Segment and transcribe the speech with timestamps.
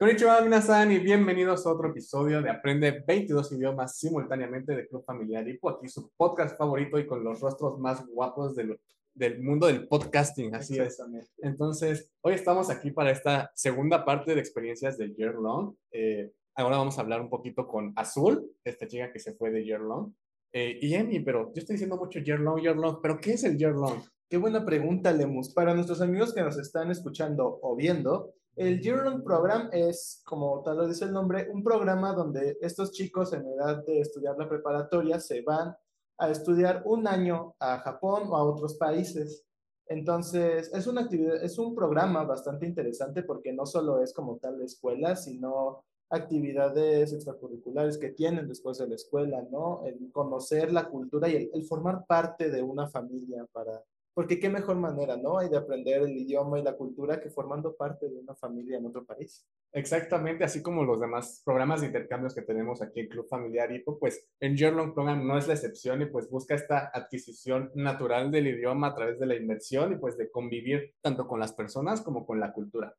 [0.00, 5.46] Konnichiwa, minasan, y bienvenidos a otro episodio de Aprende 22 idiomas simultáneamente de Club Familiar
[5.46, 8.80] Ipo, aquí su podcast favorito y con los rostros más guapos del,
[9.12, 11.02] del mundo del podcasting, así es.
[11.42, 15.74] Entonces, hoy estamos aquí para esta segunda parte de experiencias de Year Long.
[15.92, 19.66] Eh, ahora vamos a hablar un poquito con Azul, esta chica que se fue de
[19.66, 20.14] Year Long.
[20.54, 23.44] Eh, y Emi, pero yo estoy diciendo mucho Year Long, Year Long, pero ¿qué es
[23.44, 24.00] el Year Long?
[24.30, 25.52] Qué buena pregunta, Lemus.
[25.52, 30.76] Para nuestros amigos que nos están escuchando o viendo, el Year-Long Program es, como tal
[30.78, 35.20] lo dice el nombre, un programa donde estos chicos en edad de estudiar la preparatoria
[35.20, 35.74] se van
[36.18, 39.44] a estudiar un año a Japón o a otros países.
[39.86, 44.58] Entonces, es una actividad, es un programa bastante interesante porque no solo es como tal
[44.58, 49.82] la escuela, sino actividades extracurriculares que tienen después de la escuela, ¿no?
[49.86, 53.82] El conocer la cultura y el formar parte de una familia para,
[54.14, 55.38] porque qué mejor manera, ¿no?
[55.38, 58.86] Hay de aprender el idioma y la cultura que formando parte de una familia en
[58.86, 59.46] otro país.
[59.72, 63.98] Exactamente, así como los demás programas de intercambios que tenemos aquí en Club Familiar IPO,
[63.98, 68.48] pues en Yearlong Program no es la excepción y pues busca esta adquisición natural del
[68.48, 72.26] idioma a través de la inmersión y pues de convivir tanto con las personas como
[72.26, 72.94] con la cultura.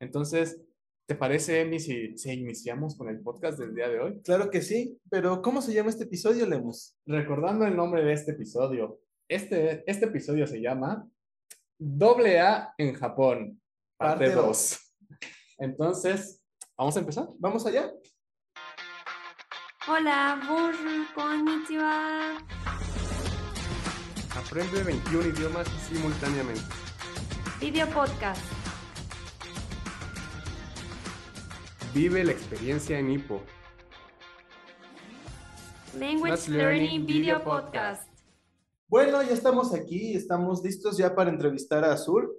[0.00, 0.60] Entonces,
[1.06, 4.20] ¿te parece, Emi, si, si iniciamos con el podcast del día de hoy?
[4.22, 6.96] Claro que sí, pero ¿cómo se llama este episodio, Lemus?
[7.06, 11.08] Recordando el nombre de este episodio, este, este episodio se llama
[11.78, 13.60] Doble A en Japón,
[13.98, 14.94] parte 2.
[15.58, 16.42] Entonces,
[16.76, 17.28] ¿vamos a empezar?
[17.38, 17.92] ¿Vamos allá?
[19.88, 22.38] Hola, bonjour, konnichiwa.
[24.36, 26.62] Aprende 21 idiomas simultáneamente.
[27.60, 28.42] Video podcast.
[31.94, 33.42] Vive la experiencia en Hippo.
[35.98, 38.05] Language Learning Video Podcast.
[38.88, 42.30] Bueno, ya estamos aquí, estamos listos ya para entrevistar a Azul.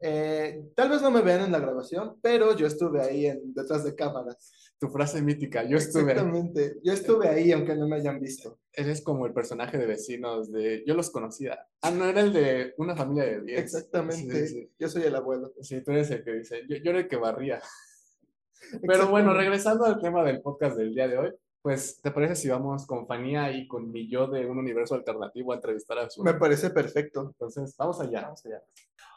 [0.00, 3.84] Eh, tal vez no me vean en la grabación, pero yo estuve ahí en, detrás
[3.84, 4.52] de cámaras.
[4.78, 8.58] Tu frase mítica, yo estuve Exactamente, yo estuve ahí aunque no me hayan visto.
[8.70, 10.84] Eres como el personaje de vecinos de...
[10.86, 11.58] Yo los conocía.
[11.80, 13.60] Ah, no, era el de una familia de 10.
[13.60, 15.54] Exactamente, yo soy el abuelo.
[15.62, 17.62] Sí, tú eres el que dice, yo, yo era el que barría.
[18.86, 21.32] Pero bueno, regresando al tema del podcast del día de hoy,
[21.64, 25.50] pues, ¿te parece si vamos con Fanía y con mi yo de un universo alternativo
[25.50, 26.22] a entrevistar a Azul?
[26.22, 27.22] Me parece perfecto.
[27.22, 28.60] Entonces, vamos allá, vamos allá.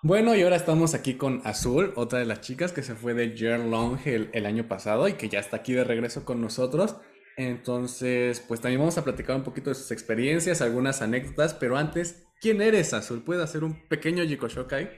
[0.01, 3.35] Bueno, y ahora estamos aquí con Azul, otra de las chicas que se fue de
[3.35, 6.95] Year Long el, el año pasado y que ya está aquí de regreso con nosotros.
[7.35, 12.29] Entonces, pues también vamos a platicar un poquito de sus experiencias, algunas anécdotas, pero antes,
[12.39, 13.25] ¿quién eres, Azul?
[13.25, 14.89] ¿Puedes hacer un pequeño Jikoshokai?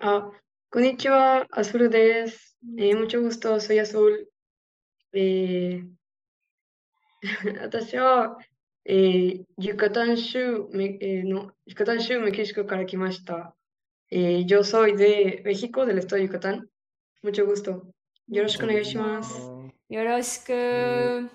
[0.00, 0.30] Ah,
[0.70, 2.56] konnichiwa, Azul des.
[2.78, 4.28] Eh, mucho gusto, soy Azul.
[5.10, 5.84] Eh,
[7.62, 8.38] 私は、
[8.84, 10.68] えー、ユカタン州、
[11.00, 13.54] えー、の、ユカタン州メキシコから来ました。
[14.14, 16.68] Eh, yo soy de México, del estado de Yucatán.
[17.22, 17.94] Mucho gusto.
[18.26, 19.72] Yoroshiku onegaishimasu.
[19.88, 21.30] Yoroshiku.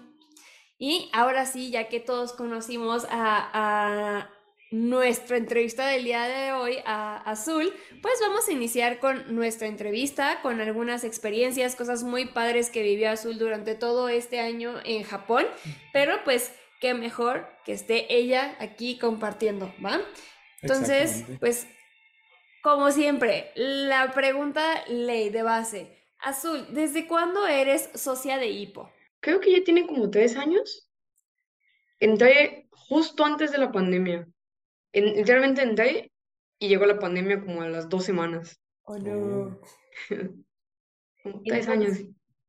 [0.77, 4.29] Y ahora sí, ya que todos conocimos a, a,
[4.71, 10.41] nuestra entrevista del día de hoy, a Azul, pues vamos a iniciar con nuestra entrevista,
[10.41, 15.45] con algunas experiencias, cosas muy padres que vivió Azul durante todo este año en Japón,
[15.93, 16.51] pero pues
[16.81, 20.01] qué mejor que esté ella aquí compartiendo, ¿va?
[20.61, 21.67] Entonces, pues,
[22.61, 25.97] como siempre, la pregunta ley de base.
[26.19, 28.91] Azul, ¿desde cuándo eres socia de Hippo?
[29.19, 30.89] Creo que ya tiene como tres años.
[31.99, 34.27] Entré justo antes de la pandemia.
[34.93, 36.11] En- literalmente entré
[36.59, 38.59] y llegó la pandemia como a las dos semanas.
[38.83, 39.59] ¿O no?
[41.23, 41.97] Como tres entonces- años.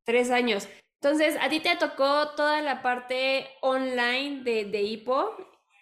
[0.04, 0.69] Tres años.
[1.03, 5.31] Entonces, a ti te tocó toda la parte online de, de Hippo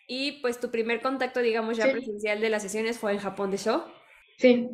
[0.08, 1.92] y pues tu primer contacto, digamos, ya Sí.
[1.92, 3.82] presencial de las sesiones fue en Japón de show.
[4.38, 4.68] Sí,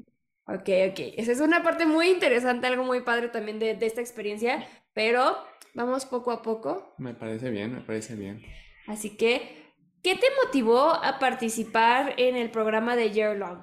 [0.46, 0.98] Ok, ok.
[1.16, 5.36] Esa es una parte muy interesante, algo muy padre también de, de esta experiencia, pero
[5.74, 6.94] vamos poco a poco.
[6.98, 8.42] Me parece bien, me parece bien.
[8.88, 9.61] Así que,
[10.02, 13.60] ¿qué te motivó a participar en el programa de Year Long?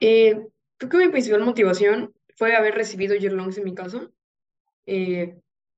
[0.00, 4.08] Eh, creo que mi principal motivación fue haber recibido yearlongs en mi casa.
[4.86, 5.36] Eh,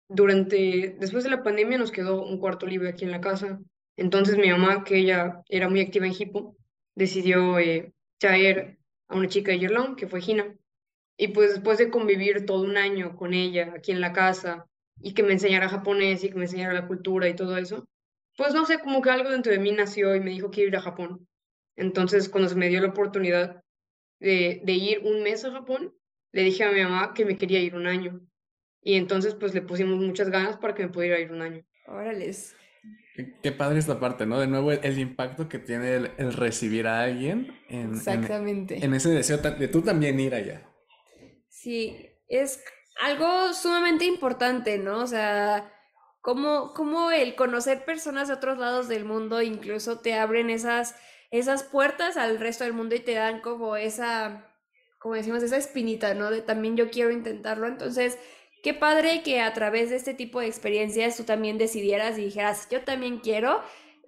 [0.09, 3.61] durante, después de la pandemia nos quedó un cuarto libre aquí en la casa.
[3.97, 6.57] Entonces mi mamá, que ella era muy activa en Hippo,
[6.95, 10.55] decidió eh, traer a una chica de yearlong, que fue Gina.
[11.17, 14.67] Y pues después de convivir todo un año con ella aquí en la casa
[15.01, 17.87] y que me enseñara japonés y que me enseñara la cultura y todo eso,
[18.41, 20.75] pues no sé, como que algo dentro de mí nació y me dijo que ir
[20.75, 21.29] a Japón.
[21.77, 23.63] Entonces, cuando se me dio la oportunidad
[24.19, 25.95] de, de ir un mes a Japón,
[26.33, 28.19] le dije a mi mamá que me quería ir un año.
[28.81, 31.63] Y entonces, pues le pusimos muchas ganas para que me pudiera ir un año.
[31.87, 32.57] Órales.
[33.15, 34.41] Qué, qué padre esta parte, ¿no?
[34.41, 38.83] De nuevo, el, el impacto que tiene el, el recibir a alguien en, en, Exactamente.
[38.83, 40.67] en ese deseo de tú también ir allá.
[41.51, 42.65] Sí, es
[43.03, 45.03] algo sumamente importante, ¿no?
[45.03, 45.71] O sea,
[46.21, 50.95] como, como el conocer personas de otros lados del mundo incluso te abren esas,
[51.31, 54.55] esas puertas al resto del mundo y te dan como esa,
[54.99, 56.31] como decimos, esa espinita, ¿no?
[56.31, 57.67] De también yo quiero intentarlo.
[57.67, 58.19] Entonces,
[58.63, 62.69] qué padre que a través de este tipo de experiencias tú también decidieras y dijeras,
[62.71, 63.63] yo también quiero.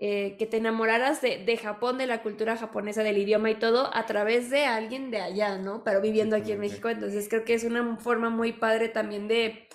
[0.05, 3.89] Eh, que te enamoraras de, de, Japón, de la cultura japonesa, del idioma y todo,
[3.95, 5.85] a través de alguien de allá, ¿no?
[5.85, 6.89] Pero viviendo aquí en México.
[6.89, 9.69] Entonces creo que es una forma muy padre también de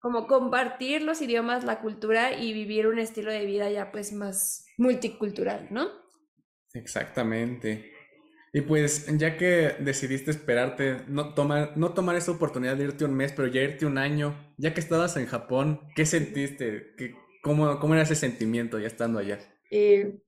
[0.00, 4.66] como compartir los idiomas, la cultura y vivir un estilo de vida ya pues más
[4.76, 5.88] multicultural, ¿no?
[6.74, 7.92] Exactamente.
[8.52, 13.14] Y pues ya que decidiste esperarte, no tomar, no tomar esa oportunidad de irte un
[13.14, 16.94] mes, pero ya irte un año, ya que estabas en Japón, ¿qué sentiste?
[16.96, 19.38] ¿Qué, cómo, ¿Cómo era ese sentimiento ya estando allá?
[19.70, 20.18] Eh,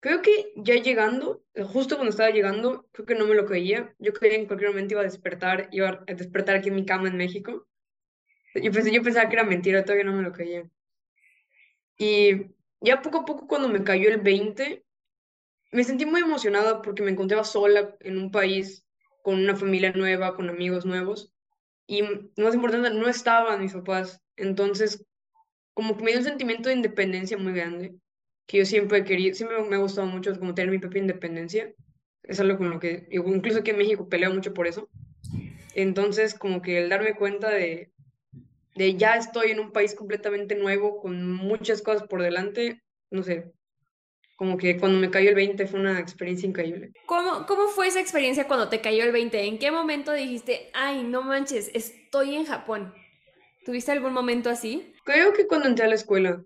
[0.00, 3.94] creo que ya llegando, justo cuando estaba llegando, creo que no me lo creía.
[3.98, 6.86] Yo creía que en cualquier momento iba a despertar, iba a despertar aquí en mi
[6.86, 7.67] cama en México.
[8.54, 10.68] Yo, pensé, yo pensaba que era mentira, todavía no me lo creía.
[11.98, 12.46] Y
[12.80, 14.84] ya poco a poco cuando me cayó el 20,
[15.72, 18.84] me sentí muy emocionada porque me encontraba sola en un país
[19.22, 21.32] con una familia nueva, con amigos nuevos.
[21.86, 24.22] Y más importante, no estaban mis papás.
[24.36, 25.04] Entonces,
[25.74, 27.94] como que me dio un sentimiento de independencia muy grande,
[28.46, 31.72] que yo siempre querido, siempre me ha gustado mucho como tener mi propia independencia.
[32.22, 34.88] Es algo con lo que, incluso aquí en México peleo mucho por eso.
[35.74, 37.92] Entonces, como que el darme cuenta de,
[38.78, 42.80] de ya estoy en un país completamente nuevo, con muchas cosas por delante,
[43.10, 43.52] no sé,
[44.36, 46.92] como que cuando me cayó el 20 fue una experiencia increíble.
[47.06, 49.46] ¿Cómo, ¿Cómo fue esa experiencia cuando te cayó el 20?
[49.46, 52.94] ¿En qué momento dijiste, ay, no manches, estoy en Japón?
[53.64, 54.94] ¿Tuviste algún momento así?
[55.04, 56.44] Creo que cuando entré a la escuela.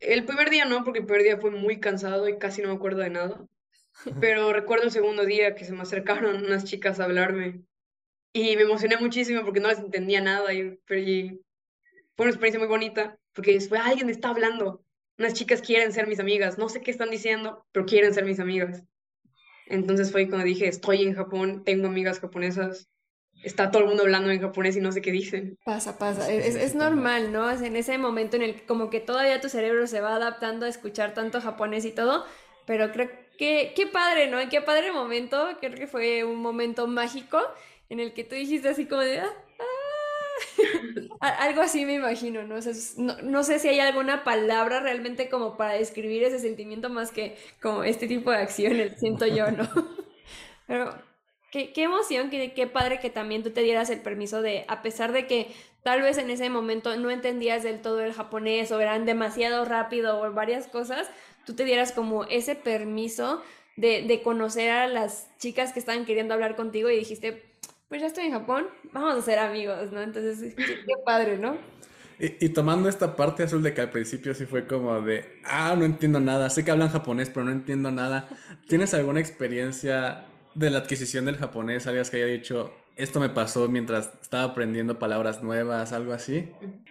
[0.00, 2.74] El primer día no, porque el primer día fue muy cansado y casi no me
[2.74, 3.46] acuerdo de nada.
[4.20, 7.60] Pero recuerdo el segundo día que se me acercaron unas chicas a hablarme
[8.36, 11.40] y me emocioné muchísimo porque no les entendía nada y, y
[12.16, 14.82] fue una experiencia muy bonita porque después alguien me está hablando.
[15.16, 18.40] Unas chicas quieren ser mis amigas, no sé qué están diciendo, pero quieren ser mis
[18.40, 18.82] amigas.
[19.66, 22.88] Entonces fue cuando dije, estoy en Japón, tengo amigas japonesas,
[23.44, 25.56] está todo el mundo hablando en japonés y no sé qué dicen.
[25.64, 27.48] Pasa, pasa, es, es normal, ¿no?
[27.48, 30.66] Es en ese momento en el que como que todavía tu cerebro se va adaptando
[30.66, 32.24] a escuchar tanto japonés y todo,
[32.66, 33.08] pero creo
[33.38, 34.38] que qué padre, ¿no?
[34.48, 37.40] Qué padre momento, creo que fue un momento mágico
[37.88, 39.32] en el que tú dijiste así como de, ah,
[41.20, 42.56] Algo así me imagino, ¿no?
[43.22, 43.44] ¿no?
[43.44, 48.06] sé si hay alguna palabra realmente como para describir ese sentimiento más que como este
[48.06, 49.68] tipo de acciones, siento yo, ¿no?
[50.66, 50.94] Pero
[51.50, 54.82] qué, qué emoción, qué, qué padre que también tú te dieras el permiso de, a
[54.82, 55.48] pesar de que
[55.82, 60.20] tal vez en ese momento no entendías del todo el japonés o eran demasiado rápido
[60.20, 61.10] o varias cosas,
[61.46, 63.42] tú te dieras como ese permiso
[63.76, 67.53] de, de conocer a las chicas que estaban queriendo hablar contigo y dijiste,
[67.88, 70.02] pues ya estoy en Japón, vamos a ser amigos, ¿no?
[70.02, 71.56] Entonces, qué, padre, ¿no?
[72.18, 75.84] Y, tomando esta parte azul de que al principio sí fue como de, ah, no
[75.84, 78.28] entiendo nada, sé que hablan japonés, pero no entiendo nada.
[78.68, 81.86] ¿Tienes alguna experiencia de la adquisición del japonés?
[81.86, 86.50] ¿Alguien que haya dicho, esto me pasó mientras estaba aprendiendo palabras nuevas, algo así?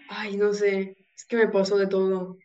[0.09, 2.37] Ay, no sé, es que me pasó de todo.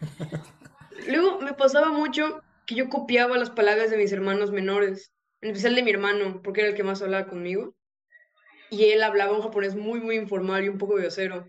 [1.08, 5.11] Luego me pasaba mucho que yo copiaba las palabras de mis hermanos menores
[5.42, 7.74] en especial de mi hermano, porque era el que más hablaba conmigo.
[8.70, 11.46] Y él hablaba un japonés muy, muy informal y un poco grosero.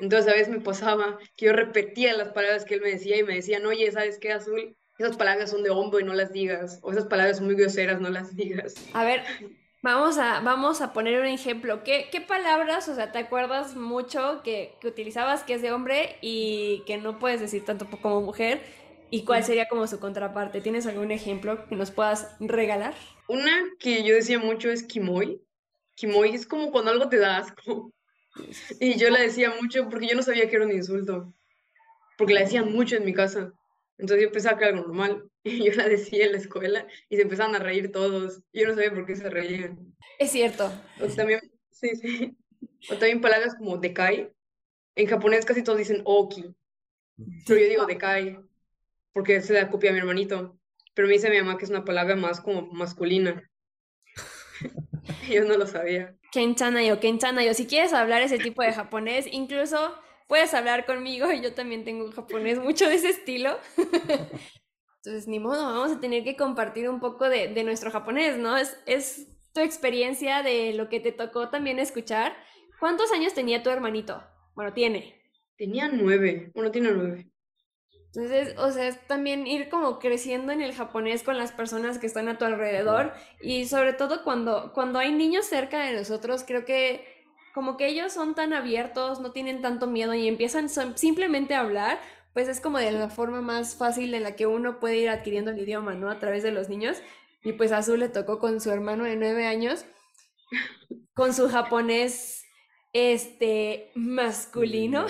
[0.00, 3.22] Entonces a veces me pasaba que yo repetía las palabras que él me decía y
[3.22, 4.76] me decían, oye, ¿sabes qué, Azul?
[4.98, 6.80] Esas palabras son de hombre y no las digas.
[6.82, 8.74] O esas palabras son muy groseras, no las digas.
[8.92, 9.22] A ver,
[9.82, 11.84] vamos a, vamos a poner un ejemplo.
[11.84, 16.16] ¿Qué, ¿Qué palabras, o sea, te acuerdas mucho que, que utilizabas que es de hombre
[16.20, 18.60] y que no puedes decir tanto como mujer?
[19.10, 20.60] ¿Y cuál sería como su contraparte?
[20.60, 22.94] ¿Tienes algún ejemplo que nos puedas regalar?
[23.26, 25.40] Una que yo decía mucho es Kimoy.
[25.94, 27.92] Kimoy es como cuando algo te da asco.
[28.78, 31.34] Y yo la decía mucho porque yo no sabía que era un insulto.
[32.16, 33.52] Porque la decían mucho en mi casa.
[33.96, 35.28] Entonces yo pensaba que era algo normal.
[35.42, 38.42] Y yo la decía en la escuela y se empezaban a reír todos.
[38.52, 39.96] Yo no sabía por qué se reían.
[40.18, 40.70] Es cierto.
[41.00, 42.36] O también, sí, sí.
[42.90, 44.30] O también palabras como dekai.
[44.94, 46.54] En japonés casi todos dicen oki.
[47.46, 48.38] Pero yo digo dekai
[49.12, 50.58] porque se da copia a mi hermanito.
[50.94, 53.48] Pero me dice mi mamá que es una palabra más como masculina.
[55.30, 56.16] yo no lo sabía.
[56.32, 57.54] Kenchanayo, Kenchanayo.
[57.54, 59.94] Si quieres hablar ese tipo de japonés, incluso
[60.26, 61.26] puedes hablar conmigo.
[61.42, 63.58] Yo también tengo un japonés mucho de ese estilo.
[65.04, 68.56] Entonces, ni modo, vamos a tener que compartir un poco de, de nuestro japonés, ¿no?
[68.56, 72.36] Es, es tu experiencia de lo que te tocó también escuchar.
[72.78, 74.22] ¿Cuántos años tenía tu hermanito?
[74.54, 75.22] Bueno, tiene.
[75.56, 76.50] Tenía nueve.
[76.54, 77.30] Bueno, tiene nueve.
[78.14, 82.06] Entonces, o sea, es también ir como creciendo en el japonés con las personas que
[82.06, 86.64] están a tu alrededor y sobre todo cuando, cuando hay niños cerca de nosotros, creo
[86.64, 87.04] que
[87.54, 91.98] como que ellos son tan abiertos, no tienen tanto miedo y empiezan simplemente a hablar,
[92.32, 95.50] pues es como de la forma más fácil en la que uno puede ir adquiriendo
[95.50, 96.08] el idioma, ¿no?
[96.08, 97.02] A través de los niños.
[97.42, 99.84] Y pues a Azul le tocó con su hermano de nueve años,
[101.14, 102.44] con su japonés,
[102.92, 105.06] este, masculino.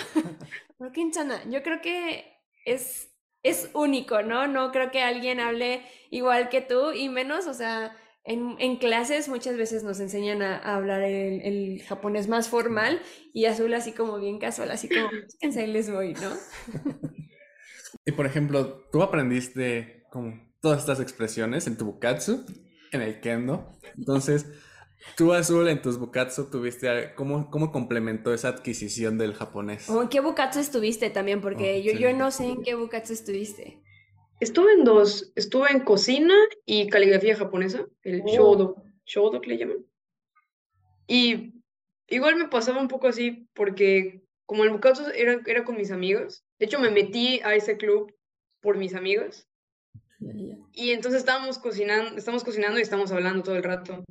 [0.78, 2.37] Pero Quinchana, yo creo que
[2.72, 3.10] es,
[3.42, 4.46] es único, ¿no?
[4.46, 9.28] No creo que alguien hable igual que tú y menos, o sea, en, en clases
[9.28, 13.00] muchas veces nos enseñan a, a hablar el, el japonés más formal
[13.32, 15.08] y azul así como bien casual, así como,
[15.40, 16.30] fíjense, ahí les voy, ¿no?
[18.04, 22.46] Y por ejemplo, tú aprendiste como todas estas expresiones en tu bukatsu,
[22.92, 23.72] en el kendo.
[23.96, 24.46] Entonces,
[25.16, 29.88] tú azul en tus bukatsu tuviste cómo, cómo complementó esa adquisición del japonés.
[29.88, 31.40] ¿O en qué bukatsu estuviste también?
[31.40, 31.98] Porque Oh, yo, sí.
[31.98, 33.80] yo no sé en qué bukatsu estuviste.
[34.40, 38.28] Estuve en dos, estuve en cocina y caligrafía japonesa, el Oh.
[38.28, 39.84] shodo, shodo que le llaman.
[41.06, 41.54] Y
[42.08, 46.44] igual me pasaba un poco así porque como el bukatsu era, era con mis amigas,
[46.58, 48.14] de hecho me metí a ese club
[48.60, 49.46] por mis amigas
[50.72, 54.04] y entonces estábamos cocinando, estamos cocinando y estamos hablando todo el rato.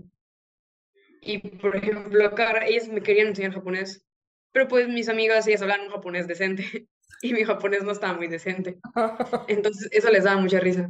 [1.27, 4.07] Y por ejemplo, acá ellas me querían enseñar japonés,
[4.53, 6.87] pero pues mis amigas, ellas hablan un japonés decente
[7.21, 8.79] y mi japonés no estaba muy decente.
[9.47, 10.89] Entonces eso les daba mucha risa.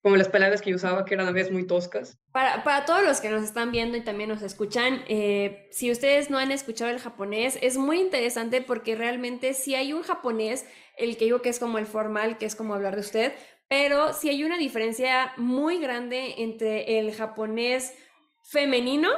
[0.00, 2.18] Como las palabras que yo usaba, que eran a veces muy toscas.
[2.32, 6.28] Para, para todos los que nos están viendo y también nos escuchan, eh, si ustedes
[6.28, 10.66] no han escuchado el japonés, es muy interesante porque realmente sí hay un japonés,
[10.96, 13.32] el que digo que es como el formal, que es como hablar de usted,
[13.68, 17.94] pero sí hay una diferencia muy grande entre el japonés
[18.42, 19.08] femenino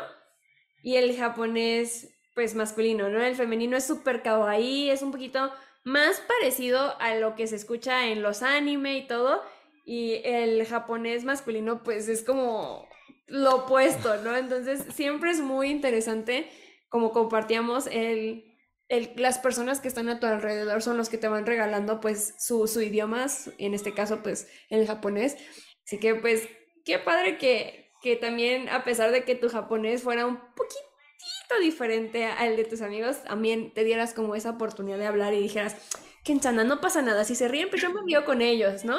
[0.84, 3.22] y el japonés pues masculino, ¿no?
[3.24, 5.50] El femenino es súper kawaii, es un poquito
[5.84, 9.40] más parecido a lo que se escucha en los anime y todo,
[9.84, 12.88] y el japonés masculino pues es como
[13.26, 14.36] lo opuesto, ¿no?
[14.36, 16.50] Entonces siempre es muy interesante
[16.90, 18.44] como compartíamos el,
[18.88, 22.34] el- las personas que están a tu alrededor son los que te van regalando pues
[22.38, 23.26] su, su idioma,
[23.58, 25.36] en este caso pues el japonés.
[25.86, 26.48] Así que pues
[26.84, 32.26] qué padre que, que también a pesar de que tu japonés fuera un poquitito diferente
[32.26, 35.76] al de tus amigos, también te dieras como esa oportunidad de hablar y dijeras,
[36.22, 38.98] Kensana, no pasa nada, si se ríen pues yo me río con ellos, ¿no?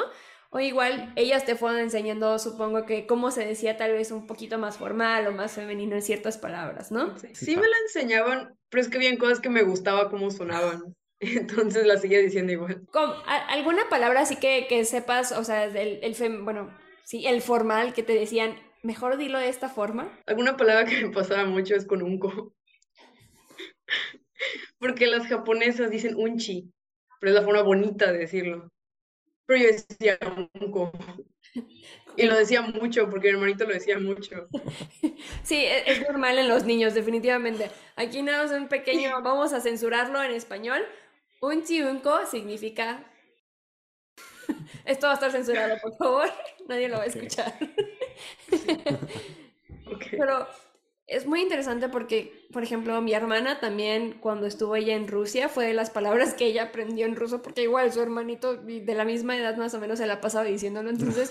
[0.50, 4.58] O igual ellas te fueron enseñando, supongo que cómo se decía tal vez un poquito
[4.58, 7.16] más formal o más femenino en ciertas palabras, ¿no?
[7.32, 10.94] Sí, me la enseñaban, pero es que habían cosas que me gustaba cómo sonaban.
[11.20, 12.82] Entonces las seguía diciendo igual.
[12.92, 13.12] ¿Cómo?
[13.26, 16.70] ¿A- ¿Alguna palabra así que, que sepas, o sea, el, el fem- bueno,
[17.04, 20.08] sí, el formal que te decían, mejor dilo de esta forma?
[20.26, 22.54] Alguna palabra que me pasaba mucho es con unco.
[24.78, 26.72] Porque las japonesas dicen unchi,
[27.20, 28.70] pero es la forma bonita de decirlo.
[29.46, 30.18] Pero yo decía
[30.60, 30.92] unco.
[32.16, 34.48] Y lo decía mucho, porque mi hermanito lo decía mucho.
[35.42, 37.70] Sí, e- es, normal en los niños, definitivamente.
[37.94, 40.84] Aquí nada más un pequeño, vamos a censurarlo en español.
[41.40, 43.04] Un chiunco significa...
[44.84, 46.28] Esto va a estar censurado, por favor.
[46.68, 47.54] Nadie lo va a escuchar.
[50.10, 50.46] Pero
[51.06, 55.66] es muy interesante porque, por ejemplo, mi hermana también, cuando estuvo ella en Rusia, fue
[55.66, 59.36] de las palabras que ella aprendió en ruso, porque igual su hermanito de la misma
[59.36, 60.90] edad más o menos se la pasaba diciéndolo.
[60.90, 61.30] Entonces,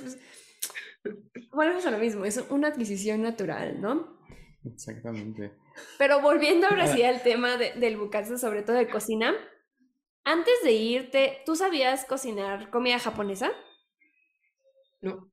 [1.04, 4.18] pues, bueno, es lo mismo, es una adquisición natural, ¿no?
[4.66, 5.52] Exactamente.
[5.98, 9.36] Pero volviendo ahora sí al tema de- del bukatsu, sobre todo de cocina,
[10.24, 13.52] antes de irte, ¿tú sabías cocinar comida japonesa?
[15.02, 15.32] No.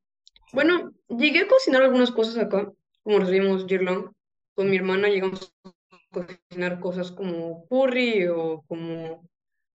[0.53, 2.71] Bueno, llegué a cocinar algunas cosas acá,
[3.03, 4.13] como recibimos Jirlong.
[4.55, 5.71] Con mi hermana llegamos a
[6.13, 9.27] cocinar cosas como curry o como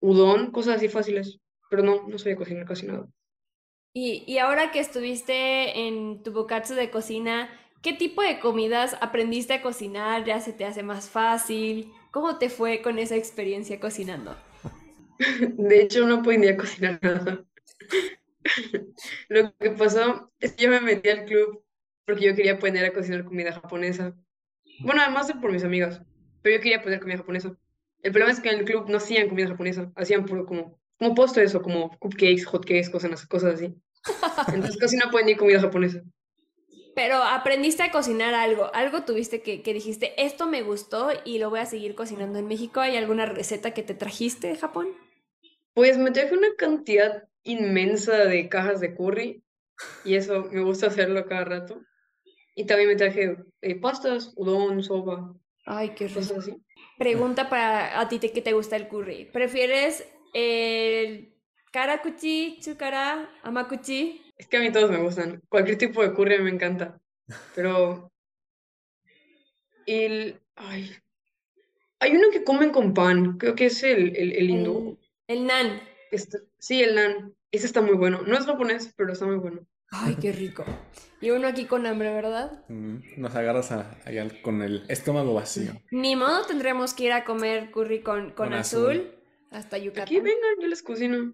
[0.01, 1.39] udon, cosas así fáciles.
[1.71, 3.09] Pero no, no sabía cocinar casi nada.
[3.95, 7.49] Y, y ahora que estuviste en tu bukatsu de cocina,
[7.83, 10.25] ¿qué tipo de comidas aprendiste a cocinar?
[10.25, 11.91] ¿Ya se te hace más fácil?
[12.11, 14.37] ¿Cómo te fue con esa experiencia cocinando?
[15.57, 17.45] De hecho, no podía cocinar nada.
[19.29, 21.63] Lo que pasó es que yo me metí al club
[22.05, 24.15] porque yo quería aprender a cocinar comida japonesa.
[24.81, 26.01] Bueno, además de por mis amigas,
[26.43, 27.57] pero yo quería aprender comida japonesa.
[28.03, 31.15] El problema es que en el club no hacían comida japonesa, hacían puro como, como
[31.15, 33.75] postres o como cupcakes, hotcakes, cosas, cosas así.
[34.49, 36.03] Entonces casi no aprendí comida japonesa.
[36.95, 41.51] Pero aprendiste a cocinar algo, algo tuviste que, que dijiste, esto me gustó y lo
[41.51, 42.81] voy a seguir cocinando en México.
[42.81, 44.89] ¿Hay alguna receta que te trajiste de Japón?
[45.75, 49.43] Pues me traje una cantidad inmensa de cajas de curry
[50.05, 51.81] y eso me gusta hacerlo cada rato.
[52.55, 55.35] Y también me traje eh, pastas, udon, soba,
[55.67, 56.37] Ay, qué rico.
[56.39, 56.57] así.
[56.99, 59.27] Pregunta para a ti te- que te gusta el curry.
[59.27, 61.35] ¿Prefieres el
[61.73, 64.23] karakuchi, chukara, amakuchi?
[64.39, 65.43] Es que a mí todos me gustan.
[65.49, 66.99] Cualquier tipo de curry me encanta.
[67.55, 68.11] Pero.
[69.87, 70.41] El.
[70.55, 70.91] Ay.
[72.01, 74.99] Hay uno que comen con pan, creo que es el, el, el hindú.
[75.27, 75.81] El, el nan.
[76.11, 77.35] Este- sí, el naan.
[77.53, 78.21] Ese está muy bueno.
[78.27, 79.61] No es japonés, pero está muy bueno.
[79.91, 80.65] Ay, qué rico.
[81.21, 82.65] Y uno aquí con hambre, ¿verdad?
[82.69, 85.73] Mm, Nos agarras a- allá con el estómago vacío.
[85.91, 89.15] Ni modo tendremos que ir a comer curry con, con Con azul, azul.
[89.53, 90.03] hasta Yucatán.
[90.05, 91.33] Aquí vengan, yo les cocino.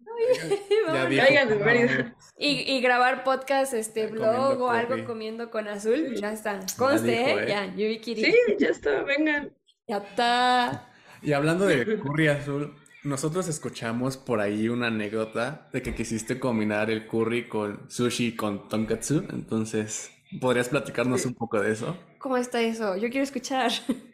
[0.86, 1.10] Ya Vamos.
[1.10, 2.14] dijo Mérida.
[2.38, 5.04] Y, y grabar podcast, este blog o algo curry.
[5.04, 6.60] comiendo con azul, ya está.
[6.76, 7.44] Conste, dijo, ¿eh?
[7.44, 7.48] ¿eh?
[7.48, 8.24] Ya, Yubikiri.
[8.24, 9.50] Sí, ya está, vengan.
[9.88, 10.88] Ya está.
[11.22, 16.90] Y hablando de curry azul, nosotros escuchamos por ahí una anécdota de que quisiste combinar
[16.90, 19.26] el curry con sushi y con tonkatsu.
[19.30, 21.96] Entonces, ¿podrías platicarnos un poco de eso?
[22.18, 22.96] ¿Cómo está eso?
[22.96, 23.70] Yo quiero escuchar.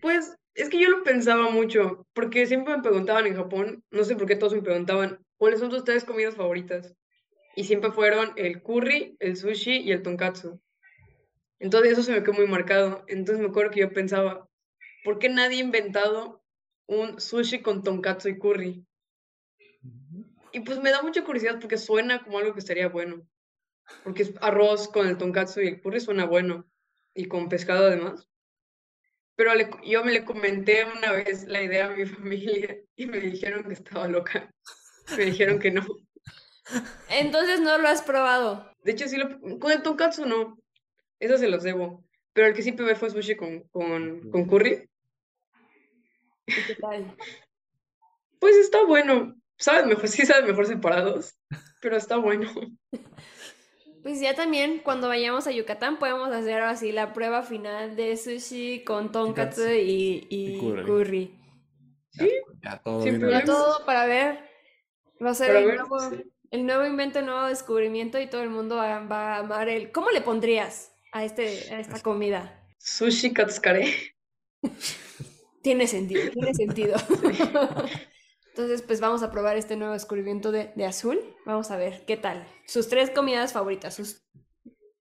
[0.00, 4.16] Pues es que yo lo pensaba mucho, porque siempre me preguntaban en Japón, no sé
[4.16, 6.94] por qué todos me preguntaban, ¿cuáles son tus tres comidas favoritas?
[7.56, 10.60] Y siempre fueron el curry, el sushi y el tonkatsu.
[11.58, 13.06] Entonces eso se me quedó muy marcado.
[13.08, 14.46] Entonces me acuerdo que yo pensaba,
[15.04, 16.43] ¿por qué nadie ha inventado
[16.86, 18.86] un sushi con tonkatsu y curry?
[20.52, 23.26] Y pues me da mucha curiosidad porque suena como algo que estaría bueno.
[24.02, 26.66] Porque es arroz con el tonkatsu y el curry suena bueno.
[27.14, 28.28] Y con pescado además.
[29.36, 33.20] Pero le- yo me le comenté una vez la idea a mi familia y me
[33.20, 34.50] dijeron que estaba loca.
[35.16, 35.84] Me dijeron que no.
[37.10, 38.70] Entonces no lo has probado.
[38.84, 40.58] De hecho, sí lo, con el tonkatsu no.
[41.20, 42.04] Eso se los debo.
[42.32, 44.88] Pero el que sí probé fue sushi con, con, con curry.
[46.46, 47.16] ¿Y qué tal?
[48.38, 49.34] Pues está bueno.
[49.56, 51.34] Sabe mejor, sí sabe mejor separados.
[51.80, 52.50] Pero está bueno.
[54.02, 58.84] Pues ya también cuando vayamos a Yucatán podemos hacer así la prueba final de sushi
[58.84, 60.84] con tonkatsu y, y Y curry.
[60.84, 61.40] curry.
[62.62, 63.30] Ya todo Sin bien.
[63.30, 64.38] Ya todo para ver.
[65.24, 66.22] Va a ser el ver, nuevo, sí.
[66.50, 69.90] el nuevo invento, el nuevo descubrimiento y todo el mundo va, va a amar el.
[69.92, 72.60] ¿Cómo le pondrías a, este, a esta comida?
[72.78, 74.14] Sushi katsukare.
[75.64, 76.94] Tiene sentido, tiene sentido.
[78.50, 81.18] Entonces, pues vamos a probar este nuevo descubrimiento de, de azul.
[81.46, 82.46] Vamos a ver qué tal.
[82.66, 84.22] Sus tres comidas favoritas, sus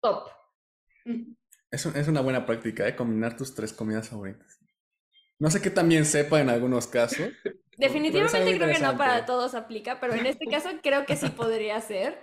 [0.01, 0.29] top.
[1.69, 2.95] Es, un- es una buena práctica, ¿eh?
[2.95, 4.57] Combinar tus tres comidas favoritas.
[5.37, 7.29] No sé qué también sepa en algunos casos.
[7.77, 11.81] Definitivamente creo que no para todos aplica, pero en este caso creo que sí podría
[11.81, 12.17] ser.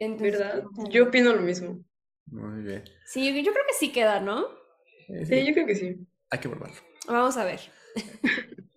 [0.00, 0.64] Entonces, ¿Verdad?
[0.88, 1.84] Yo opino lo mismo.
[2.26, 2.84] Muy bien.
[3.04, 4.46] Sí, yo creo que sí queda, ¿no?
[5.06, 5.96] Sí, Sí, sí, yo creo que sí.
[6.30, 6.91] hay que probarlo.
[7.06, 7.60] Vamos a ver.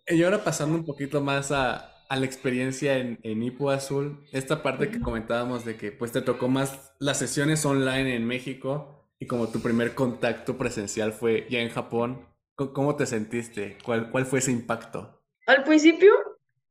[0.08, 4.62] Y ahora pasando un poquito más a, a la experiencia en, en Hipo Azul, esta
[4.62, 9.28] parte que comentábamos de que pues te tocó más las sesiones online en México y
[9.28, 13.78] como tu primer contacto presencial fue ya en Japón, ¿cómo, cómo te sentiste?
[13.84, 15.24] ¿Cuál, cuál fue ese impacto?
[15.48, 16.14] Al principio,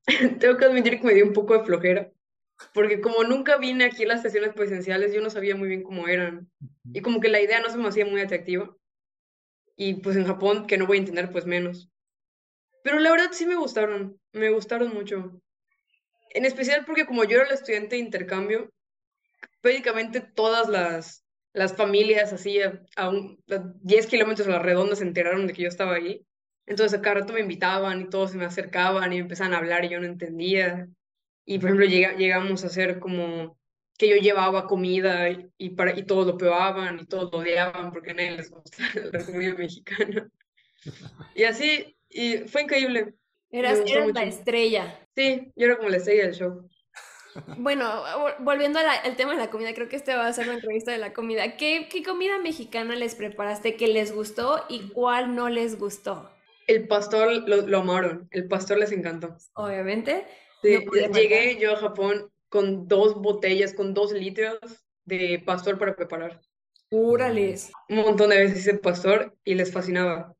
[0.39, 2.13] tengo que admitir que me dio un poco de flojera,
[2.73, 6.07] porque como nunca vine aquí a las sesiones presenciales, yo no sabía muy bien cómo
[6.09, 6.51] eran,
[6.93, 8.77] y como que la idea no se me hacía muy atractiva,
[9.77, 11.91] y pues en Japón, que no voy a entender, pues menos.
[12.83, 15.41] Pero la verdad sí me gustaron, me gustaron mucho.
[16.31, 18.71] En especial porque como yo era la estudiante de intercambio,
[19.61, 22.61] prácticamente todas las, las familias así
[22.97, 26.27] a, un- a 10 kilómetros a la redonda se enteraron de que yo estaba ahí.
[26.67, 29.85] Entonces a cada rato me invitaban y todos se me acercaban y empezaban a hablar
[29.85, 30.89] y yo no entendía.
[31.45, 33.59] Y por ejemplo llega- llegamos a hacer como
[33.99, 37.93] que yo llevaba comida y, y para, y todos lo probaban y todos lo odiaban
[37.93, 40.29] porque a nadie les gusta la comida mexicana.
[41.35, 43.15] Y así, y fue increíble.
[43.51, 45.01] Eras, eras la estrella.
[45.17, 46.69] Sí, yo era como la estrella del show.
[47.57, 47.85] Bueno,
[48.19, 50.55] vol- volviendo al al tema de la comida, creo que este va a ser la
[50.55, 51.57] entrevista de la comida.
[51.57, 56.31] ¿Qué, qué comida mexicana les preparaste que les gustó y cuál no les gustó?
[56.67, 59.37] El pastor lo, lo amaron, el pastor les encantó.
[59.55, 60.27] Obviamente.
[60.63, 64.61] Sí, No podía llegué yo a Japón con dos botellas, con dos litros
[65.05, 66.41] de pastor para preparar.
[66.89, 67.73] Úrales.
[67.89, 70.37] Un montón de veces hice pastor y les fascinaba.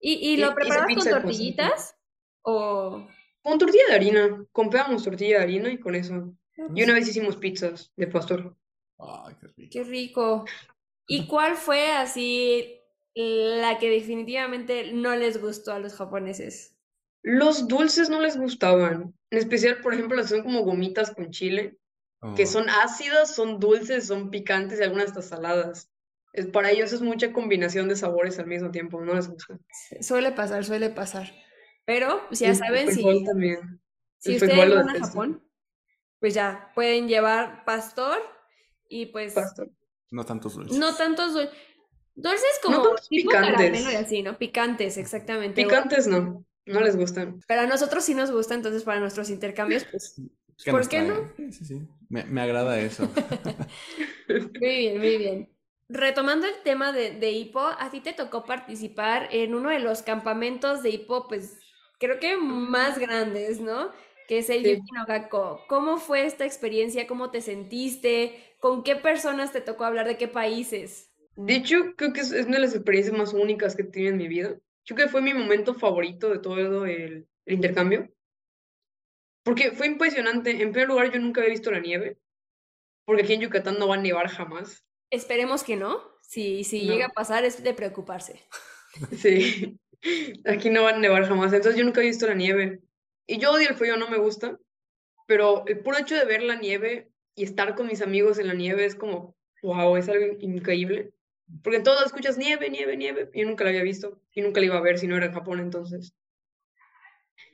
[0.00, 1.98] ¿Y, y lo preparabas con pizza con tortillitas?
[2.40, 3.06] ¿O...?
[3.42, 6.34] Con tortilla de harina, comprábamos tortilla de harina y con eso.
[6.74, 8.56] Y una vez hicimos pizzas de pastor.
[8.98, 9.70] Ay, qué rico.
[9.70, 10.44] Qué rico.
[11.06, 12.80] ¿Y cuál fue así
[13.14, 16.73] la que definitivamente no les gustó a los japoneses?
[17.26, 21.76] Los dulces no les gustaban, en especial, por ejemplo, las son como gomitas con chile,
[22.36, 25.90] que Oh, son ácidas, son dulces, son picantes y algunas hasta saladas.
[26.34, 29.58] Es, para ellos es mucha combinación de sabores al mismo tiempo, no les gusta.
[30.00, 31.32] Suele pasar, suele pasar.
[31.86, 33.80] Pero, pues ya El saben, si, también.
[34.18, 34.98] si ustedes van a.
[35.06, 35.42] Japón,
[36.20, 38.18] pues ya pueden llevar pastor
[38.88, 39.70] y pues Pastor.
[40.10, 40.76] no tantos dulces.
[40.78, 41.50] no tantos dul-
[42.14, 43.54] dulces No como tantos tipo picantes.
[43.56, 44.36] caramelo y así, ¿no?
[44.38, 45.62] Picantes, exactamente.
[45.62, 47.40] Picantes no, no les gustan.
[47.46, 50.20] Pero a nosotros sí nos gusta, entonces para nuestros intercambios, pues
[50.62, 51.32] ¿Qué ¿por qué no?
[51.50, 51.88] Sí, sí.
[52.08, 53.12] Me, me agrada eso.
[54.28, 55.56] muy bien, muy bien.
[55.88, 60.02] retomando el tema de, de Hippo, a ti te tocó participar en uno de los
[60.02, 61.64] campamentos de Hippo, pues
[61.98, 63.92] creo que más grandes, ¿no?
[64.26, 64.66] Que es el Sí.
[64.66, 65.66] Yuki no Gakko.
[65.68, 67.06] ¿Cómo fue esta experiencia?
[67.06, 68.56] ¿Cómo te sentiste?
[68.60, 70.06] ¿Con qué personas te tocó hablar?
[70.06, 71.10] ¿De qué países?
[71.36, 74.10] De hecho, creo que es, es una de las experiencias más únicas que he tenido
[74.12, 74.58] en mi vida.
[74.86, 78.10] Creo que fue mi momento favorito de todo el, el intercambio.
[79.44, 80.50] Porque fue impresionante.
[80.50, 82.18] En primer lugar, yo nunca había visto la nieve.
[83.04, 84.84] Porque aquí en Yucatán no va a nevar jamás.
[85.10, 86.02] Esperemos que no.
[86.22, 86.92] Si, si No.
[86.92, 88.40] llega a pasar, es de preocuparse.
[89.18, 89.76] Sí,
[90.44, 91.52] aquí no va a nevar jamás.
[91.52, 92.80] Entonces yo nunca he visto la nieve.
[93.26, 94.58] Y yo odio el frío, no me gusta.
[95.26, 98.54] Pero el puro hecho de ver la nieve y estar con mis amigos en la
[98.54, 101.12] nieve es como, wow, es algo increíble.
[101.62, 103.30] Porque en todo escuchas nieve, nieve, nieve.
[103.34, 105.32] Yo nunca la había visto y nunca la iba a ver si no era en
[105.32, 106.14] Japón entonces.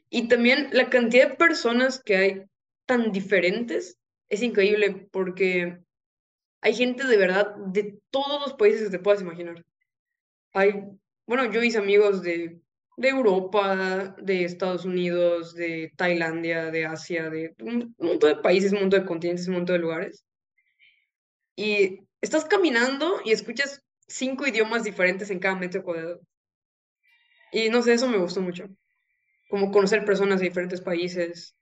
[0.09, 2.43] Y también la cantidad de personas que hay
[2.87, 3.99] tan diferentes
[4.29, 5.79] es increíble porque
[6.61, 9.65] hay gente de verdad de todos los países que te puedas imaginar.
[10.53, 10.85] Hay,
[11.27, 12.61] bueno, yo hice amigos de,
[12.97, 18.81] de Europa, de Estados Unidos, de Tailandia, de Asia, de un montón de países, un
[18.81, 20.25] montón de continentes, un montón de lugares.
[21.57, 26.21] Y estás caminando y escuchas cinco idiomas diferentes en cada metro cuadrado.
[27.53, 28.69] Y no sé, eso me gustó mucho.
[29.49, 31.57] Como conocer personas de diferentes países.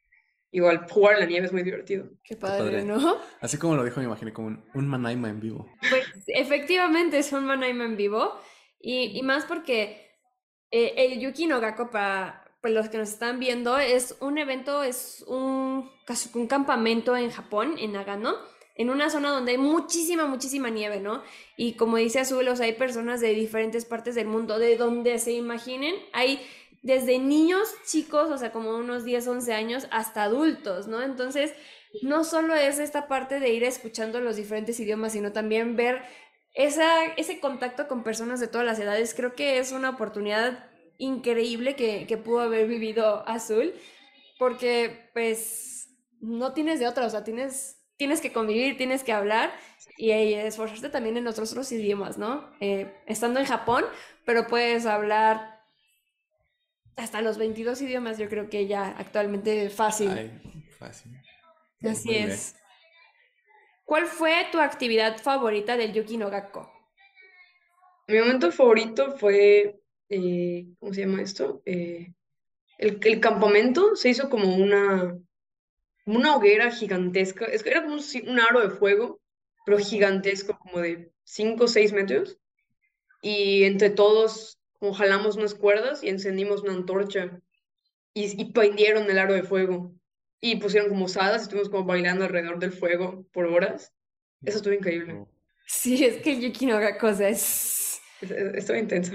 [0.50, 2.10] Igual, jugar en la nieve es muy divertido.
[2.24, 2.84] Qué padre, padre.
[2.84, 3.18] ¿no?
[3.40, 5.70] Así como lo dijo, me imaginé como un, un Manaima en vivo.
[5.90, 8.38] Pues efectivamente es un Manaima en vivo
[8.80, 10.08] y, y más porque
[10.70, 14.82] eh, el Yuki no Gakko para pues, los que nos están viendo es un evento,
[14.82, 15.90] es un,
[16.34, 18.36] un campamento en Japón, en Nagano,
[18.78, 21.22] en una zona donde hay muchísima, muchísima nieve, ¿no?
[21.56, 25.94] Y como dice sea, hay personas de diferentes partes del mundo, de donde se imaginen,
[26.12, 26.40] hay
[26.82, 31.02] desde niños chicos, o sea, como unos 10, 11 años, hasta adultos, ¿no?
[31.02, 31.52] Entonces,
[32.02, 36.02] no solo es esta parte de ir escuchando los diferentes idiomas, sino también ver
[36.54, 39.14] esa, ese contacto con personas de todas las edades.
[39.14, 43.74] Creo que es una oportunidad increíble que, que pudo haber vivido Azul,
[44.38, 45.88] porque pues
[46.20, 49.52] no tienes de otra, o sea, tienes, tienes que convivir, tienes que hablar
[49.98, 52.48] y, y esforzarte también en otros, otros idiomas, ¿no?
[52.60, 53.84] Eh, estando en Japón,
[54.24, 55.58] pero puedes hablar
[56.96, 60.10] hasta los 22 idiomas, yo creo que ya actualmente fácil.
[60.10, 60.30] Ay,
[60.78, 61.12] fácil.
[61.82, 62.30] Así Muy bien.
[62.30, 62.56] es.
[63.84, 66.70] ¿Cuál fue tu actividad favorita del Yuki no Gakko?
[68.06, 71.62] Mi momento favorito fue, eh, ¿cómo se llama esto?
[71.64, 72.12] Eh,
[72.78, 75.16] el, el campamento se hizo como una,
[76.16, 77.44] una hoguera gigantesca.
[77.46, 79.20] Es que era como un, un aro de fuego,
[79.64, 82.38] pero gigantesco, como de 5 o 6 metros.
[83.22, 87.40] Y entre todos, como jalamos unas cuerdas y encendimos una antorcha.
[88.14, 89.94] Y, y prendieron el aro de fuego.
[90.40, 93.92] Y pusieron como osadas y estuvimos como bailando alrededor del fuego por horas.
[94.44, 95.26] Eso estuvo increíble.
[95.66, 99.12] Sí, es que el Yuki no Gakko, o sea, es, Es- es- Estuvo intenso.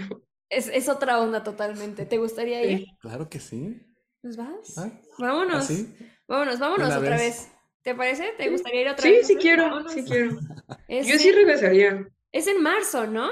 [0.50, 2.06] es, es otra onda totalmente.
[2.06, 2.78] ¿Te gustaría ir?
[2.80, 2.98] Sí.
[3.00, 3.82] Claro que sí.
[4.22, 4.78] ¿Nos vas?
[4.78, 5.64] Ah, Vámonos.
[5.64, 5.96] ¿Así?
[6.28, 7.20] Vámonos, vámonos Una otra vez.
[7.20, 7.52] vez.
[7.82, 8.34] ¿Te parece?
[8.38, 8.50] ¿Te Sí.
[8.50, 9.28] gustaría ir otra Sí, vez?
[9.28, 9.42] sí Azul?
[9.42, 9.94] quiero, Vámonos.
[9.94, 10.40] sí quiero.
[10.88, 12.08] Es, Yo sí regresaría.
[12.32, 13.30] es en marzo, ¿no?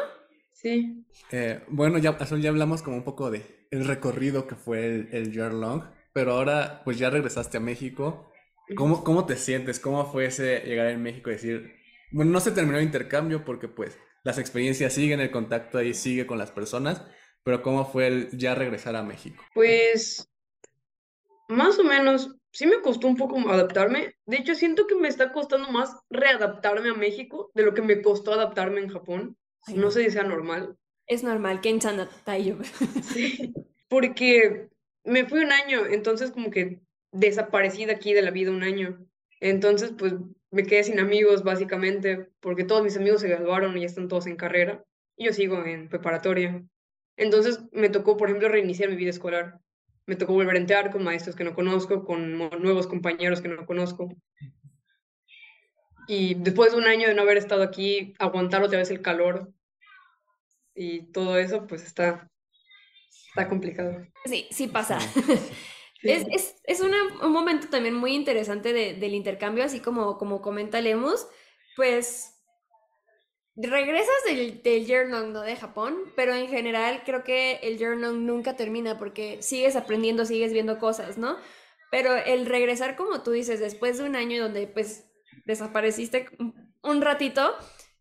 [0.53, 1.05] Sí.
[1.31, 5.31] Eh, bueno, ya, ya hablamos como un poco de el recorrido que fue el, el
[5.31, 8.31] year long, pero ahora pues ya regresaste a México.
[8.75, 9.79] ¿Cómo, cómo te sientes?
[9.79, 11.73] ¿Cómo fue ese llegar en México y decir,
[12.11, 16.25] bueno, no se terminó el intercambio porque pues las experiencias siguen, el contacto ahí sigue
[16.27, 17.03] con las personas,
[17.43, 19.43] pero ¿cómo fue el ya regresar a México?
[19.53, 20.29] Pues
[21.49, 24.15] más o menos, sí me costó un poco adaptarme.
[24.25, 28.01] De hecho, siento que me está costando más readaptarme a México de lo que me
[28.01, 29.37] costó adaptarme en Japón.
[29.65, 30.77] Ay, No sé si sea normal.
[31.07, 32.57] Es normal, Ken-chan Tayo.
[33.03, 33.53] Sí.
[33.89, 34.69] Porque
[35.03, 36.79] me fui un año, entonces como que
[37.11, 39.05] desaparecí de aquí de la vida un año.
[39.39, 40.13] Entonces, pues
[40.51, 44.27] me quedé sin amigos básicamente, porque todos mis amigos se graduaron y ya están todos
[44.27, 44.85] en carrera,
[45.17, 46.63] y yo sigo en preparatoria.
[47.17, 49.59] Entonces me tocó, por ejemplo, reiniciar mi vida escolar.
[50.11, 53.65] Me tocó volver a entrar con maestros que no conozco, con nuevos compañeros que no
[53.65, 54.13] conozco.
[56.05, 59.53] Y después de un año de no haber estado aquí, aguantar otra vez el calor
[60.75, 62.29] y todo eso, pues está,
[63.29, 64.05] está complicado.
[64.25, 64.99] Sí, sí pasa.
[64.99, 65.21] Sí.
[66.03, 70.41] Es, es, es una- un momento también muy interesante de- del intercambio, así como, como
[70.41, 71.27] comenta Lemus,
[71.75, 72.40] pues
[73.55, 75.41] regresas del, del Yearlong, ¿no?
[75.41, 80.53] De Japón, pero en general creo que el Yearlong nunca termina porque sigues aprendiendo, sigues
[80.53, 81.37] viendo cosas, ¿no?
[81.91, 85.05] Pero el regresar, como tú dices, después de un año donde pues
[85.45, 86.27] desapareciste
[86.83, 87.53] un- ratito,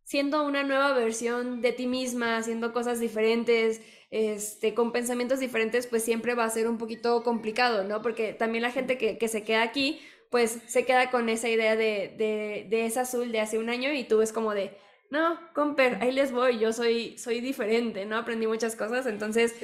[0.04, 6.02] siendo una nueva versión de ti misma, haciendo cosas diferentes, este, con pensamientos diferentes, pues
[6.04, 8.02] siempre va a ser un poquito complicado, ¿no?
[8.02, 11.76] Porque también la gente que, que se queda aquí, pues se queda con esa idea
[11.76, 14.76] de, de, de esa azul de hace un año y tú es como de,
[15.10, 18.16] no, comper, ahí les voy, yo soy, soy diferente, ¿no?
[18.16, 19.54] Aprendí muchas cosas, entonces,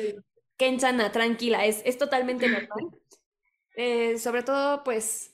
[0.56, 2.90] Kensana, tranquila, es, es totalmente normal.
[3.76, 5.32] Eh, sobre todo, pues,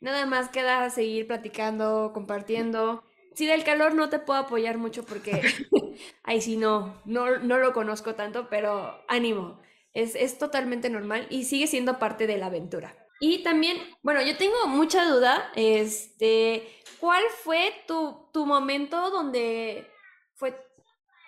[0.00, 3.04] nada más queda seguir platicando, compartiendo.
[3.34, 5.42] Sí, del calor no te puedo apoyar mucho porque
[6.24, 9.60] ahí sí no, no, no lo conozco tanto, pero ánimo,
[9.94, 13.01] es, es totalmente normal y sigue siendo parte de la aventura.
[13.24, 16.66] Y también, bueno, yo tengo mucha duda, este,
[16.98, 19.86] ¿cuál fue tu, tu momento donde
[20.34, 20.56] fue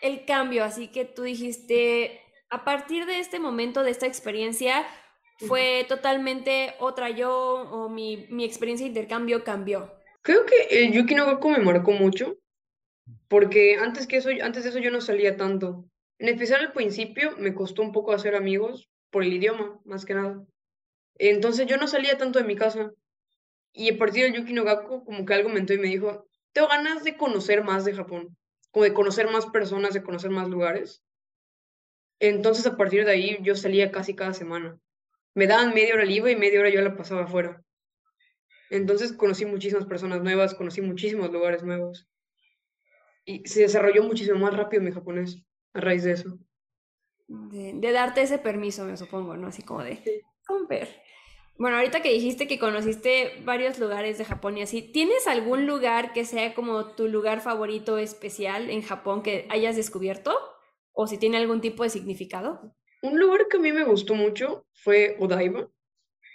[0.03, 0.65] el cambio?
[0.65, 4.85] Así que tú dijiste, a partir de este momento, de esta experiencia,
[5.47, 9.95] fue totalmente otra yo o mi, mi experiencia de intercambio cambió.
[10.23, 12.39] Creo que el Yuki no Gaku me marcó mucho,
[13.29, 15.85] porque antes, que eso, antes de eso yo no salía tanto.
[16.19, 20.15] En especial al principio me costó un poco hacer amigos por el idioma, más que
[20.15, 20.45] nada.
[21.17, 22.93] Entonces yo no salía tanto de mi casa.
[23.73, 26.27] Y a partir del Yuki no Gaku, como que algo me entró y me dijo,
[26.53, 28.37] tengo ganas de conocer más de Japón,
[28.71, 31.03] como de conocer más personas, de conocer más lugares.
[32.21, 34.79] Entonces a partir de ahí yo salía casi cada semana.
[35.35, 37.61] Me daban media hora libre y media hora yo la pasaba afuera.
[38.71, 42.09] Entonces conocí muchísimas personas nuevas, conocí muchísimos lugares nuevos.
[43.25, 46.39] Y se desarrolló muchísimo más rápido mi japonés a raíz de eso.
[47.27, 49.49] De, darte ese permiso, me supongo, ¿no?
[49.49, 50.25] Así como de,
[50.69, 50.89] ver.
[51.57, 56.13] Bueno, ahorita que dijiste que conociste varios lugares de Japón y así, ¿tienes algún lugar
[56.13, 60.37] que sea como tu lugar favorito especial en Japón que hayas descubierto?
[60.93, 62.75] ¿O si tiene algún tipo de significado?
[63.03, 65.69] Un lugar que a mí me gustó mucho fue Odaiba,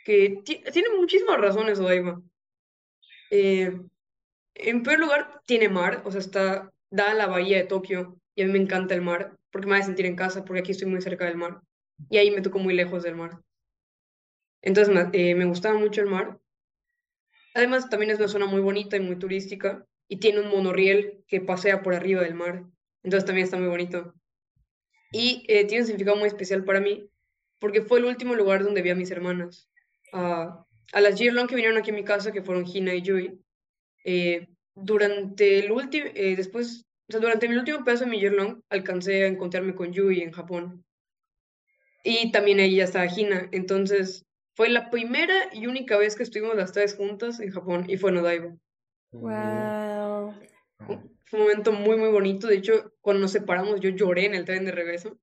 [0.06, 2.22] que tiene muchísimas razones Odaiba.
[3.32, 3.78] Eh,
[4.56, 8.46] en primer lugar, tiene mar, o sea, está da la bahía de Tokio y a
[8.46, 11.02] mí me encanta el mar, porque me hace sentir en casa, porque aquí estoy muy
[11.02, 11.62] cerca del mar
[12.10, 13.40] y ahí me tocó muy lejos del mar.
[14.62, 16.40] Entonces eh, me gustaba mucho el mar.
[17.54, 21.42] Además, también es una zona muy bonita y muy turística y tiene un monorriel que
[21.42, 22.66] pasea por arriba del mar.
[23.04, 24.14] Entonces también está muy bonito.
[25.12, 27.10] Y eh, tiene un significado muy especial para mí
[27.60, 29.70] porque fue el último lugar donde vi a mis hermanas.
[30.14, 33.42] a las Girlong que vinieron aquí a mi casa, que fueron Hina y Yui.
[34.06, 39.24] Eh, durante el último, después, o sea, durante mi último pedazo de mi Yearlong, alcancé
[39.24, 40.86] a encontrarme con Yui en Japón.
[42.04, 43.50] Y también ella estaba Hina.
[43.52, 44.26] Entonces,
[44.60, 48.12] fue la primera y única vez que estuvimos las tres juntas en Japón y fue
[48.12, 48.58] en Odaiba.
[49.14, 50.34] Wow.
[51.24, 52.48] Fue un momento muy, muy bonito.
[52.48, 55.18] De hecho, cuando nos separamos, yo lloré en el tren de regreso.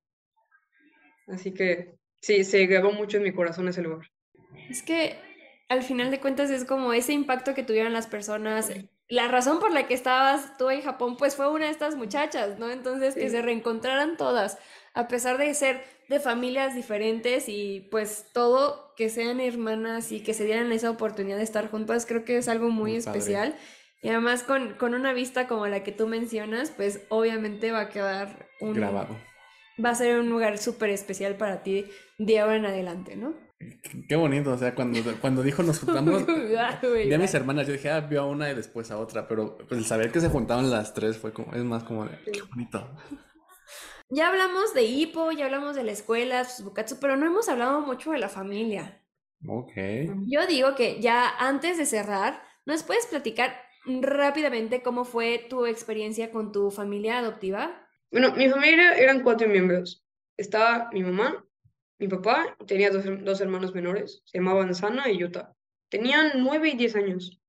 [1.26, 4.10] Así que sí, se grabó mucho en mi corazón ese lugar.
[4.70, 5.18] Es que
[5.68, 8.72] al final de cuentas es como ese impacto que tuvieron las personas.
[9.06, 12.58] La razón por la que estabas tú en Japón, pues fue una de estas muchachas,
[12.58, 12.70] ¿no?
[12.70, 14.56] Entonces, que se reencontraran todas,
[14.94, 20.34] a pesar de ser de familias diferentes y pues todo, que sean hermanas y que
[20.34, 23.56] se dieran esa oportunidad de estar juntas, creo que es algo muy, especial.
[24.02, 27.88] Y además con, con, una vista como la que tú mencionas, pues obviamente va a
[27.88, 28.74] quedar un...
[28.74, 29.16] Grabado.
[29.84, 31.86] Va a ser un lugar súper especial para ti
[32.18, 33.34] de ahora en adelante, ¿no?
[34.08, 36.26] Qué bonito, o sea, cuando, cuando dijo nos juntamos,
[36.82, 39.56] vi a mis hermanas, yo dije, ah, vio a una y después a otra, pero
[39.56, 42.42] pues el saber que se juntaban las tres fue como, es más como de, qué
[42.42, 42.86] bonito.
[44.08, 48.12] Ya hablamos de Hippo, ya hablamos de la escuela, Tsubukatsu, pero no hemos hablado mucho
[48.12, 49.02] de la familia.
[49.46, 49.72] Ok.
[50.28, 56.30] Yo digo que ya antes de cerrar, ¿nos puedes platicar rápidamente cómo fue tu experiencia
[56.30, 57.88] con tu familia adoptiva?
[58.10, 60.04] Bueno, mi familia eran cuatro miembros.
[60.36, 61.44] Estaba mi mamá,
[61.98, 65.56] mi papá, tenía dos, dos hermanos menores, se llamaban Sana y Yuta.
[65.88, 67.40] Tenían nueve y diez años.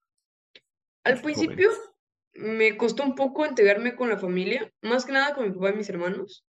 [1.03, 1.69] Al principio
[2.33, 5.77] me costó un poco integrarme con la familia, más que nada con mi papá y
[5.77, 6.46] mis hermanos,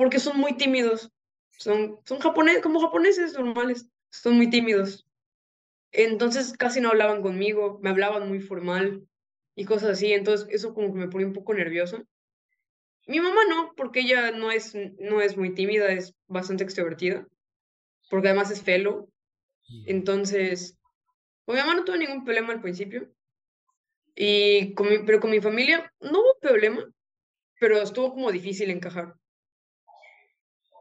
[0.00, 1.12] porque son muy tímidos.
[1.58, 5.06] Son, son japoneses, como japoneses normales, son muy tímidos.
[5.92, 9.06] Entonces casi no hablaban conmigo, me hablaban muy formal
[9.54, 12.02] y cosas así, entonces eso como que me ponía un poco nerviosa.
[13.08, 17.28] Mi mamá no, porque ella no es, no es muy tímida, es bastante extrovertida,
[18.08, 19.12] porque además es fellow.
[19.84, 20.78] Entonces,
[21.44, 23.12] con mi mamá no tuve ningún problema al principio.
[24.14, 26.90] Y con mi, pero con mi familia no hubo problema,
[27.58, 29.20] pero estuvo como difícil encajar.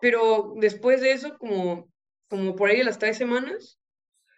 [0.01, 1.89] Pero después de eso, como,
[2.29, 3.79] como por ahí de las tres semanas,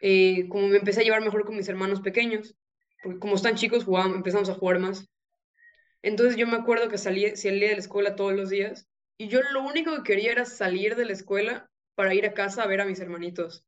[0.02, 2.56] eh, como me empecé a llevar mejor con mis hermanos pequeños,
[3.04, 5.08] porque como están chicos, jugamos, empezamos a jugar más.
[6.02, 9.42] Entonces yo me acuerdo que salí, salía de la escuela todos los días y yo
[9.54, 12.82] lo único que quería era salir de la escuela para ir a casa a ver
[12.82, 13.66] a mis hermanitos,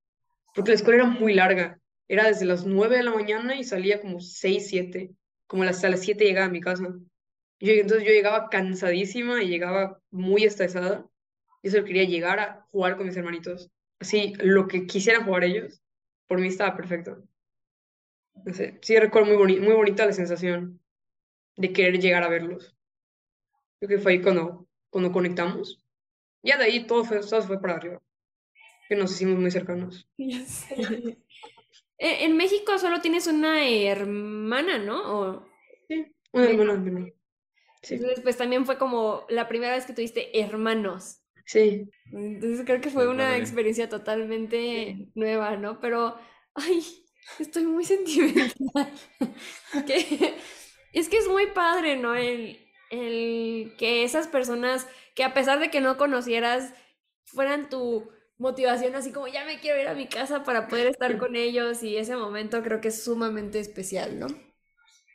[0.55, 4.01] porque la escuela era muy larga era desde las 9 de la mañana y salía
[4.01, 5.11] como 6, 7,
[5.47, 6.93] como hasta las 7 llegaba a mi casa.
[7.59, 11.07] Y entonces yo llegaba cansadísima y llegaba muy estresada.
[11.63, 13.71] Yo solo quería llegar a jugar con mis hermanitos.
[13.99, 15.81] Así, lo que quisieran jugar ellos,
[16.27, 17.23] por mí estaba perfecto.
[18.45, 20.79] No sé, sí recuerdo muy, muy bonita la sensación
[21.57, 22.75] de querer llegar a verlos.
[23.79, 25.79] Creo que fue ahí cuando, cuando conectamos.
[26.43, 28.01] Ya de ahí todo fue, todo fue para arriba.
[28.89, 30.07] Que nos hicimos muy cercanos.
[31.99, 34.97] E- En México solo tienes una hermana, ¿no?
[35.19, 35.45] O-
[35.87, 37.11] Sí, una hermana.
[37.81, 41.22] Sí, Entonces, pues también fue como la primera vez que tuviste hermanos.
[41.45, 41.89] Sí.
[42.11, 43.37] Entonces creo que fue una padre.
[43.37, 45.79] experiencia totalmente nueva, ¿no?
[45.79, 46.17] Pero,
[46.55, 46.83] ay,
[47.39, 48.91] estoy muy sentimental.
[49.87, 50.35] Que-
[50.93, 52.13] es que es muy padre, ¿no?
[52.15, 52.59] El,
[52.91, 56.73] el que esas personas que a pesar de que no conocieras,
[57.25, 61.17] fueran tu motivación, así como ya me quiero ir a mi casa para poder estar
[61.17, 64.27] con ellos y ese momento creo que es sumamente especial, ¿no?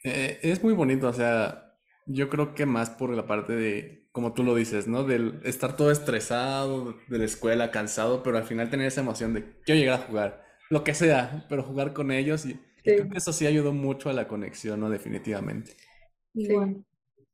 [0.04, 1.67] Eh, es muy bonito, o sea,
[2.08, 5.04] yo creo que más por la parte de, como tú lo dices, ¿no?
[5.04, 9.44] Del estar todo estresado de la escuela, cansado, pero al final tener esa emoción de
[9.64, 13.32] quiero llegar a jugar, lo que sea, pero jugar con ellos y, creo que eso
[13.32, 14.88] sí ayudó mucho a la conexión, ¿no?
[14.88, 15.72] Definitivamente.
[16.34, 16.84] Igual.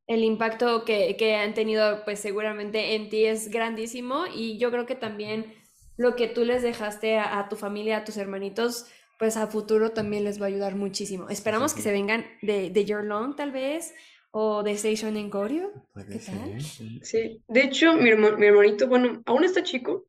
[0.06, 4.84] El impacto que, que han tenido, pues seguramente en ti es grandísimo y yo creo
[4.84, 5.54] que también
[5.96, 8.86] lo que tú les dejaste a, a tu familia, a tus hermanitos,
[9.18, 11.28] pues a futuro también les va a ayudar muchísimo.
[11.28, 11.76] Esperamos sí.
[11.76, 13.94] que se vengan de, de Your Long tal vez
[14.36, 15.70] o de Station en Goryeo.
[15.92, 16.60] Puede ¿Qué tal?
[16.60, 17.04] ser.
[17.04, 20.06] Sí, de hecho, mi herma- mi hermanito, bueno, aún está chico,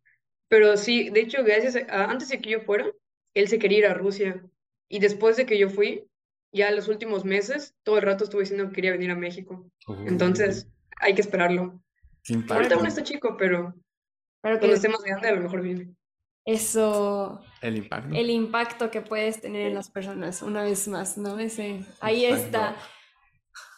[0.47, 2.87] pero sí, de hecho, gracias a, antes de que yo fuera,
[3.35, 4.43] él se quería ir a Rusia.
[4.89, 6.07] Y después de que yo fui,
[6.51, 9.69] ya los últimos meses, todo el rato estuve diciendo que quería venir a México.
[10.07, 10.67] Entonces,
[10.99, 11.81] hay que esperarlo.
[12.49, 13.73] Ahorita aún está chico, pero
[14.41, 15.93] que cuando esté más grande, a lo mejor viene.
[16.45, 18.15] eso, El impacto.
[18.15, 21.37] el impacto que puedes tener en las personas, una vez más, ¿no?
[21.39, 22.45] Ese, ahí Exacto.
[22.45, 22.75] está.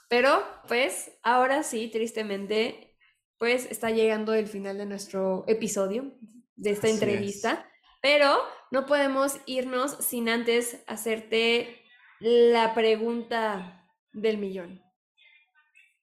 [0.07, 2.97] Pero, pues, ahora sí, tristemente,
[3.37, 6.13] pues está llegando el final de nuestro episodio,
[6.55, 7.01] de esta Así es.
[7.01, 7.69] entrevista.
[8.01, 8.37] Pero
[8.71, 11.81] no podemos irnos sin antes hacerte
[12.19, 14.81] la pregunta del millón.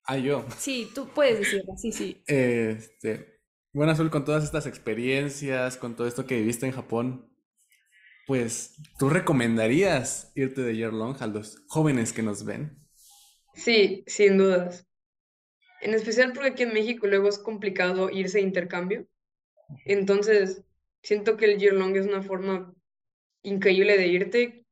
[0.06, 0.44] Ah, yo.
[0.58, 2.22] Sí, tú puedes decirla, sí, sí.
[2.26, 3.40] Este,
[3.72, 7.30] bueno, Azul, con todas estas experiencias, con todo esto que viviste en Japón,
[8.26, 12.83] pues, ¿tú recomendarías irte de Year Long a los jóvenes que nos ven?
[13.54, 14.86] Sí, sin dudas.
[15.80, 19.06] En especial porque aquí en México luego es complicado irse de intercambio.
[19.84, 20.62] Entonces,
[21.02, 22.74] siento que el year long es una forma
[23.42, 24.64] increíble de irte,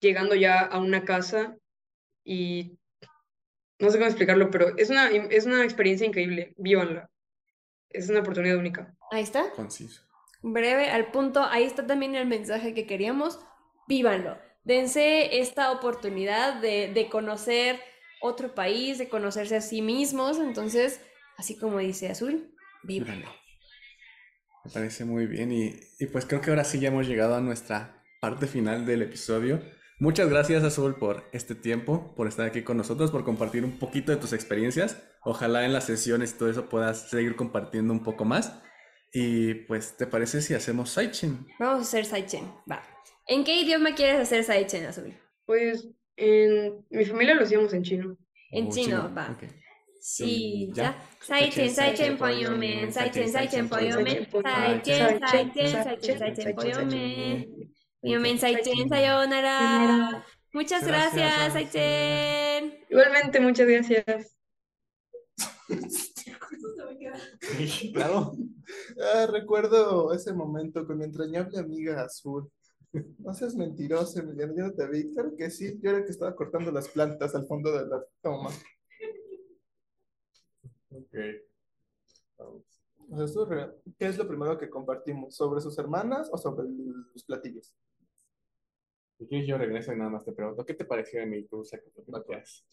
[0.00, 1.56] llegando ya a una casa
[2.24, 2.78] y
[3.78, 6.54] no sé cómo explicarlo, pero es una, es una experiencia increíble.
[6.56, 7.10] Vívanla.
[7.90, 8.94] Es una oportunidad única.
[9.10, 9.50] Ahí está.
[9.52, 10.02] Conciso.
[10.42, 11.44] breve, al punto.
[11.44, 13.38] Ahí está también el mensaje que queríamos.
[13.86, 14.38] Vívanlo.
[14.64, 17.80] Dense esta oportunidad de, de conocer
[18.20, 20.38] otro país, de conocerse a sí mismos.
[20.38, 21.00] Entonces,
[21.36, 23.28] así como dice Azul, vívanlo.
[24.64, 27.40] Me parece muy bien y, y pues creo que ahora sí ya hemos llegado a
[27.40, 29.60] nuestra parte final del episodio.
[29.98, 34.12] Muchas gracias Azul por este tiempo, por estar aquí con nosotros, por compartir un poquito
[34.12, 35.02] de tus experiencias.
[35.22, 38.60] Ojalá en las sesiones y todo eso puedas seguir compartiendo un poco más.
[39.12, 41.46] Y pues, ¿te parece si hacemos Saichen?
[41.58, 42.52] Vamos a hacer Saichen.
[42.70, 42.82] Va.
[43.26, 45.16] ¿En qué idioma quieres hacer Saichen, Azul?
[45.46, 48.16] Pues en mi familia lo hacíamos en chino.
[48.50, 49.36] En Oh, chino, va.
[50.00, 50.96] Sí, ya.
[51.20, 52.92] Saichen, Saichen, Pollomen.
[52.92, 54.28] Saichen, Saichen, Pollomen.
[54.30, 57.72] Saichen, Saichen, Saichen, Saichen, Pollomen.
[58.00, 60.24] Pollomen, Saichen, sayonara.
[60.52, 62.78] Muchas gracias, Gracias, Saichen.
[62.88, 64.36] Igualmente, muchas gracias.
[67.92, 68.32] Claro.
[69.00, 72.50] Ah, recuerdo ese momento con mi entrañable amiga Azul.
[73.18, 75.10] No seas mentiroso, Emiliano, yo no te vi.
[75.12, 78.02] Claro que sí, yo era el que estaba cortando las plantas al fondo de la
[78.22, 78.50] toma.
[80.90, 81.14] Ok.
[83.08, 83.74] O sea, real.
[83.98, 85.34] ¿Qué es lo primero que compartimos?
[85.34, 87.74] ¿Sobre sus hermanas o sobre los platillos?
[89.18, 91.80] Si quieres, yo regreso y nada más te pregunto, ¿qué te pareció de mi cruce
[91.80, 91.90] que?
[91.90, 92.64] Pues,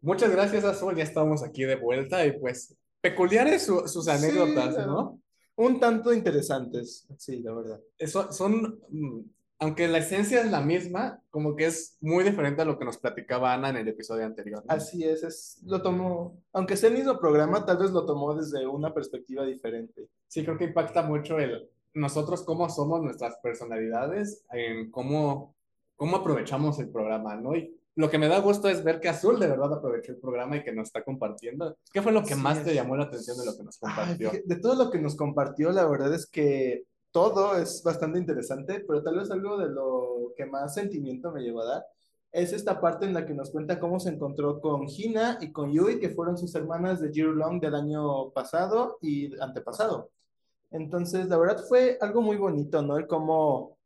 [0.00, 0.94] Muchas gracias, Azul.
[0.94, 5.20] Ya estamos aquí de vuelta y pues peculiares su- sus Sí, anécdotas, la- ¿no?
[5.56, 7.80] Un tanto interesantes, sí, la verdad.
[7.98, 9.20] Eso, son, mm,
[9.60, 12.96] aunque la esencia es la misma, como que es muy diferente a lo que nos
[12.98, 14.64] platicaba Ana en el episodio anterior.
[14.64, 14.72] ¿no?
[14.72, 18.66] Así es, es, lo tomó, aunque sea el mismo programa, tal vez lo tomó desde
[18.68, 20.08] una perspectiva diferente.
[20.28, 25.56] Sí, creo que impacta mucho el nosotros cómo somos nuestras personalidades, en cómo,
[25.96, 27.56] cómo aprovechamos el programa, ¿no?
[27.56, 30.56] Y lo que me da gusto es ver que Azul de verdad aprovechó el programa
[30.56, 31.76] y que nos está compartiendo.
[31.92, 32.76] ¿Qué fue lo que Así más te es.
[32.76, 34.30] llamó la atención de lo que nos Ay, compartió?
[34.30, 38.84] fíjate, de todo lo que nos compartió, la verdad es que todo es bastante interesante,
[38.86, 41.86] pero tal vez algo de lo que más sentimiento me llevó a dar
[42.30, 45.72] es esta parte en la que nos cuenta cómo se encontró con Hina y con
[45.72, 50.10] Yui, que fueron sus hermanas de Year Long del año pasado y antepasado.
[50.70, 52.98] Entonces, la verdad fue algo muy bonito, ¿no?
[52.98, 53.78] El cómo,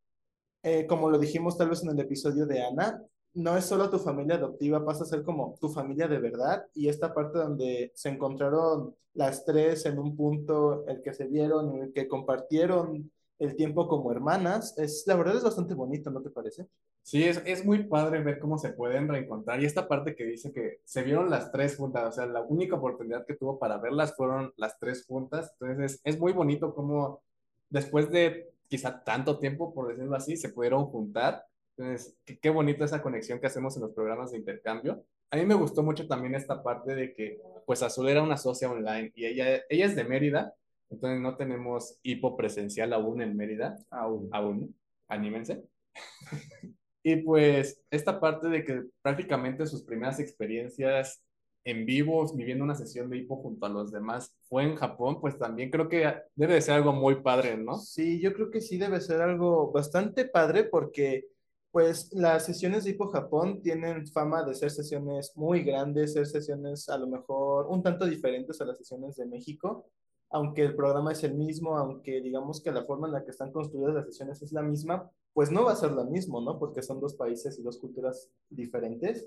[0.64, 3.00] eh, como lo dijimos tal vez en el episodio de Ana,
[3.35, 6.66] no es solo tu familia adoptiva, pasa a ser como tu familia de verdad.
[6.74, 11.83] Y esta parte donde se encontraron las tres en un punto, el que se vieron,
[11.83, 16.30] el que compartieron el tiempo como hermanas, es, la verdad es bastante bonito, ¿no te
[16.30, 16.68] parece?
[17.03, 19.61] Sí, es, es muy padre ver cómo se pueden reencontrar.
[19.61, 22.76] Y esta parte que dice que se vieron las tres juntas, o sea, la única
[22.76, 25.53] oportunidad que tuvo para verlas fueron las tres juntas.
[25.59, 27.22] Entonces, es, es muy bonito cómo
[27.68, 31.45] después de quizá tanto tiempo, por decirlo así, se pudieron juntar.
[31.77, 35.05] Entonces, qué, qué bonita esa conexión que hacemos en los programas de intercambio.
[35.31, 38.70] A mí me gustó mucho también esta parte de que, pues, Azul era una socia
[38.70, 40.55] online y ella, ella es de Mérida,
[40.91, 44.29] entonces no tenemos hipo presencial aún en Mérida, Aún.
[44.33, 44.77] aún,
[45.09, 45.62] anímense.
[47.05, 51.20] Y pues esta parte de que prácticamente sus primeras experiencias
[51.64, 55.39] en vivo, viviendo una sesión de hipo junto a los demás, fue en Japón, pues
[55.39, 57.77] también creo que debe de ser algo muy padre, ¿no?
[57.79, 61.27] Sí, yo creo que sí debe ser algo bastante padre porque
[61.73, 66.89] pues las sesiones de Hipo Japón tienen fama de ser sesiones muy grandes, ser sesiones
[66.91, 69.87] a lo mejor un tanto diferentes a las sesiones de México,
[70.29, 73.51] aunque el programa es el mismo, aunque digamos que la forma en la que están
[73.53, 76.59] construidas las sesiones es la misma, pues no va a ser lo mismo, ¿no?
[76.59, 79.27] Porque son dos países y dos culturas diferentes.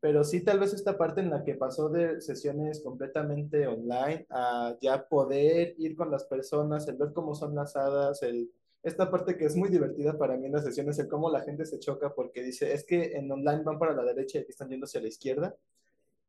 [0.00, 4.76] Pero sí, tal vez esta parte en la que pasó de sesiones completamente online a
[4.80, 8.50] ya poder ir con las personas, el ver cómo son las hadas, el,
[8.86, 11.66] esta parte que es muy divertida para mí en las sesiones, el cómo la gente
[11.66, 14.68] se choca porque dice, es que en online van para la derecha y aquí están
[14.68, 15.56] yendo hacia la izquierda.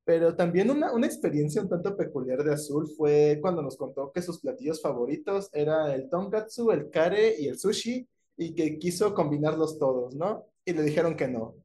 [0.04, 4.24] Pero también una, una experiencia un tanto peculiar de Azul fue cuando nos contó que
[4.24, 9.78] sus platillos favoritos era el tonkatsu, el kare y el sushi, y que quiso combinarlos
[9.78, 10.48] todos, ¿no?
[10.66, 11.56] Y le dijeron que no.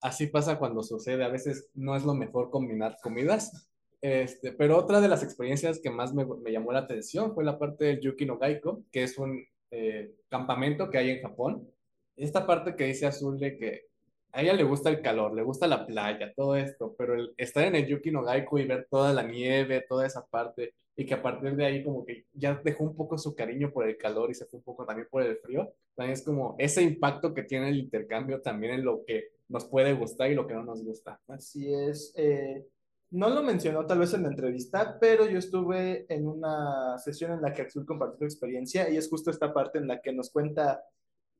[0.00, 3.68] Así pasa cuando sucede, a veces no es lo mejor combinar comidas.
[4.00, 7.58] Este, pero otra de las experiencias que más me, me llamó la atención fue la
[7.58, 11.68] parte del Yuki no Gaiko, que es un eh, campamento que hay en Japón.
[12.16, 13.90] Esta parte que dice Azul de que
[14.32, 17.64] a ella le gusta el calor, le gusta la playa, todo esto, pero el estar
[17.64, 21.14] en el Yuki no Gaiko y ver toda la nieve, toda esa parte, y que
[21.14, 24.30] a partir de ahí como que ya dejó un poco su cariño por el calor
[24.30, 27.42] y se fue un poco también por el frío, también es como ese impacto que
[27.42, 30.84] tiene el intercambio también en lo que nos puede gustar y lo que no nos
[30.84, 31.20] gusta.
[31.26, 32.12] Así es.
[32.16, 32.66] eh,
[33.10, 37.42] no lo mencionó tal vez en la entrevista, pero yo estuve en una sesión en
[37.42, 40.30] la que Azul compartió su experiencia y es justo esta parte en la que nos
[40.30, 40.82] cuenta,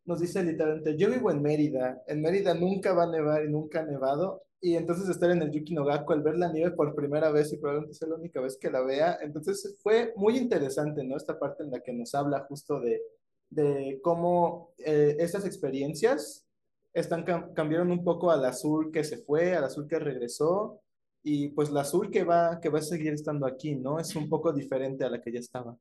[0.05, 3.81] nos dice literalmente, yo vivo en Mérida, en Mérida nunca va a nevar y nunca
[3.81, 6.95] ha nevado, y entonces estar en el Yuki no Gaku, al ver la nieve por
[6.95, 11.03] primera vez y probablemente sea la única vez que la vea, entonces fue muy interesante,
[11.05, 11.17] ¿no?
[11.17, 13.01] Esta parte en la que nos habla justo de,
[13.49, 16.47] de cómo eh, estas experiencias
[16.93, 20.81] están, cam- cambiaron un poco al azul que se fue, al azul que regresó,
[21.23, 23.99] y pues la azul que va, que va a seguir estando aquí, ¿no?
[23.99, 25.77] Es un poco diferente a la que ya estaba.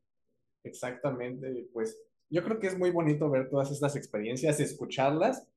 [0.64, 1.98] Exactamente, pues
[2.30, 5.48] yo creo que es muy bonito ver todas estas experiencias, escucharlas,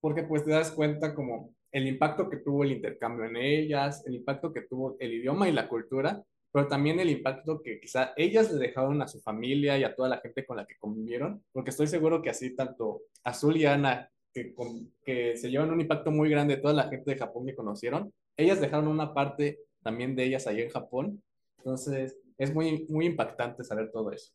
[0.00, 4.16] porque pues te das cuenta como el impacto que tuvo el intercambio en ellas, el
[4.16, 6.22] impacto que tuvo el idioma y la cultura,
[6.52, 10.10] pero también el impacto que quizá ellas le dejaron a su familia y a toda
[10.10, 14.10] la gente con la que convivieron, porque estoy seguro que así tanto Azul y Ana,
[14.34, 14.54] que,
[15.02, 18.12] que se llevan un impacto muy grande de toda la gente de Japón que conocieron,
[18.36, 21.22] ellas dejaron una parte también de ellas allá en Japón,
[21.58, 24.32] entonces es muy, muy impactante saber todo eso.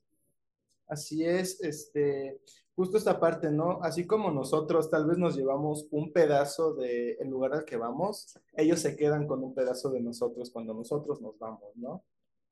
[0.88, 2.40] Así es, este,
[2.76, 3.80] justo esta parte, ¿no?
[3.82, 8.80] Así como nosotros tal vez nos llevamos un pedazo del lugar al que vamos, ellos
[8.80, 12.04] se quedan con un pedazo de nosotros cuando nosotros nos vamos, ¿no?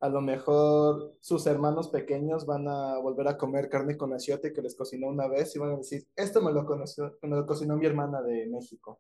[0.01, 4.61] A lo mejor sus hermanos pequeños van a volver a comer carne con achiote que
[4.61, 7.77] les cocinó una vez y van a decir, esto me lo conoció, me lo cocinó
[7.77, 8.99] mi hermana de México.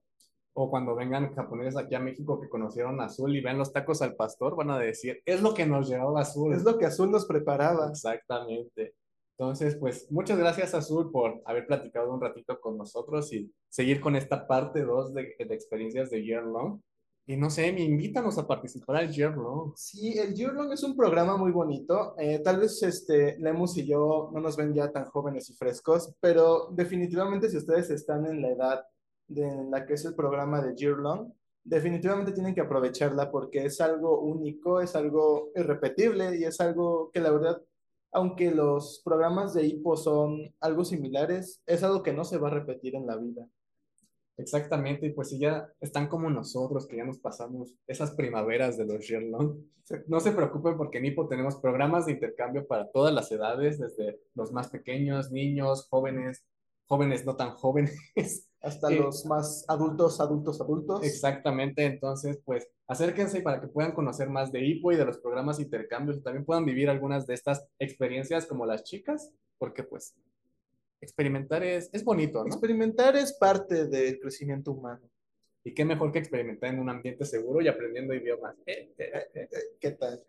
[0.57, 4.15] O cuando vengan japoneses aquí a México que conocieron Azul y ven los tacos al
[4.15, 6.53] pastor, van a decir, es lo que nos llevaba Azul.
[6.53, 7.89] Es lo que Azul nos preparaba.
[7.89, 8.95] Exactamente.
[9.37, 14.15] Entonces, pues muchas gracias Azul por haber platicado un ratito con nosotros y seguir con
[14.15, 16.79] esta parte 2 de, de experiencias de Year Long.
[17.27, 19.73] Y no sé, me invítanos a participar al Year Long.
[19.75, 22.13] Sí, el Year Long es un programa muy bonito.
[22.19, 26.13] Eh, tal vez este, Lemus y yo no nos ven ya tan jóvenes y frescos,
[26.19, 28.85] pero definitivamente si ustedes están en la edad
[29.27, 31.31] de, la que es el programa de Year Long,
[31.63, 37.19] definitivamente tienen que aprovecharla porque es algo único, es algo irrepetible y es algo que
[37.19, 37.61] la verdad,
[38.11, 42.53] aunque los programas de HIPO son algo similares, es algo que no se va a
[42.53, 43.47] repetir en la vida.
[44.37, 48.85] Exactamente, y pues si ya están como nosotros, que ya nos pasamos esas primaveras de
[48.85, 49.55] los Year Long,
[50.07, 54.19] no se preocupen porque en Hipo tenemos programas de intercambio para todas las edades, desde
[54.33, 56.43] los más pequeños, niños, jóvenes,
[56.85, 58.49] jóvenes no tan jóvenes.
[58.65, 61.03] Hasta Eh, los más adultos, adultos, adultos.
[61.03, 65.57] Exactamente, entonces pues acérquense para que puedan conocer más de Hipo y de los programas
[65.57, 70.15] de intercambio y también puedan vivir algunas de estas experiencias como las chicas, porque pues
[70.99, 72.47] experimentar es, es bonito, ¿no?
[72.47, 75.07] Experimentar es parte del crecimiento humano.
[75.63, 78.55] Y qué mejor que experimentar en un ambiente seguro y aprendiendo idiomas.
[78.65, 79.49] Eh, eh.
[79.79, 80.23] ¿Qué tal?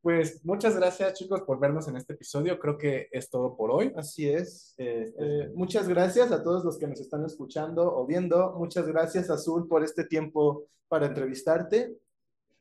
[0.00, 2.58] Pues muchas gracias chicos por vernos en este episodio.
[2.58, 3.92] Creo que es todo por hoy.
[3.96, 4.74] Así es.
[4.76, 8.54] Este, Eh, muchas gracias a todos los que nos están escuchando o viendo.
[8.56, 11.96] Muchas gracias, Azul, por este tiempo para entrevistarte.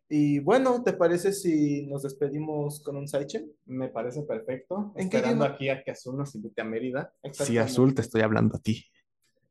[0.10, 3.52] Y bueno, ¿te parece si nos despedimos con un Saichen?
[3.66, 4.94] me parece perfecto.
[4.96, 5.56] ¿En qué Esperando idioma?
[5.56, 7.14] aquí a que Azul nos invite a Mérida.
[7.34, 7.58] Sí.
[7.58, 8.84] Azul, te estoy hablando a ti.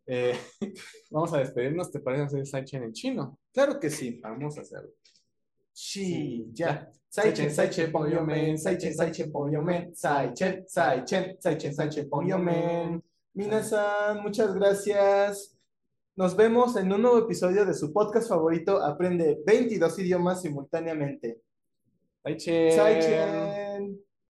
[0.07, 0.35] Eh,
[1.11, 1.91] vamos a despedirnos.
[1.91, 3.39] ¿Te parece hacer Saichen en chino?
[3.53, 4.19] Claro que sí.
[4.23, 4.91] Vamos a hacerlo.
[5.79, 6.91] Sí, ya.
[7.11, 13.05] Saichen, Saichen, Pongyomen, Saichen, Saichen, Pongyomen, Saichen, Saichen, Saichen, Saichen, Pongyomen.
[13.35, 15.55] Minasan, muchas gracias.
[16.15, 21.43] Nos vemos en un nuevo episodio de su podcast favorito, Aprende 22 idiomas simultáneamente.
[22.23, 22.73] Saichen.
[22.73, 24.01] Saichen.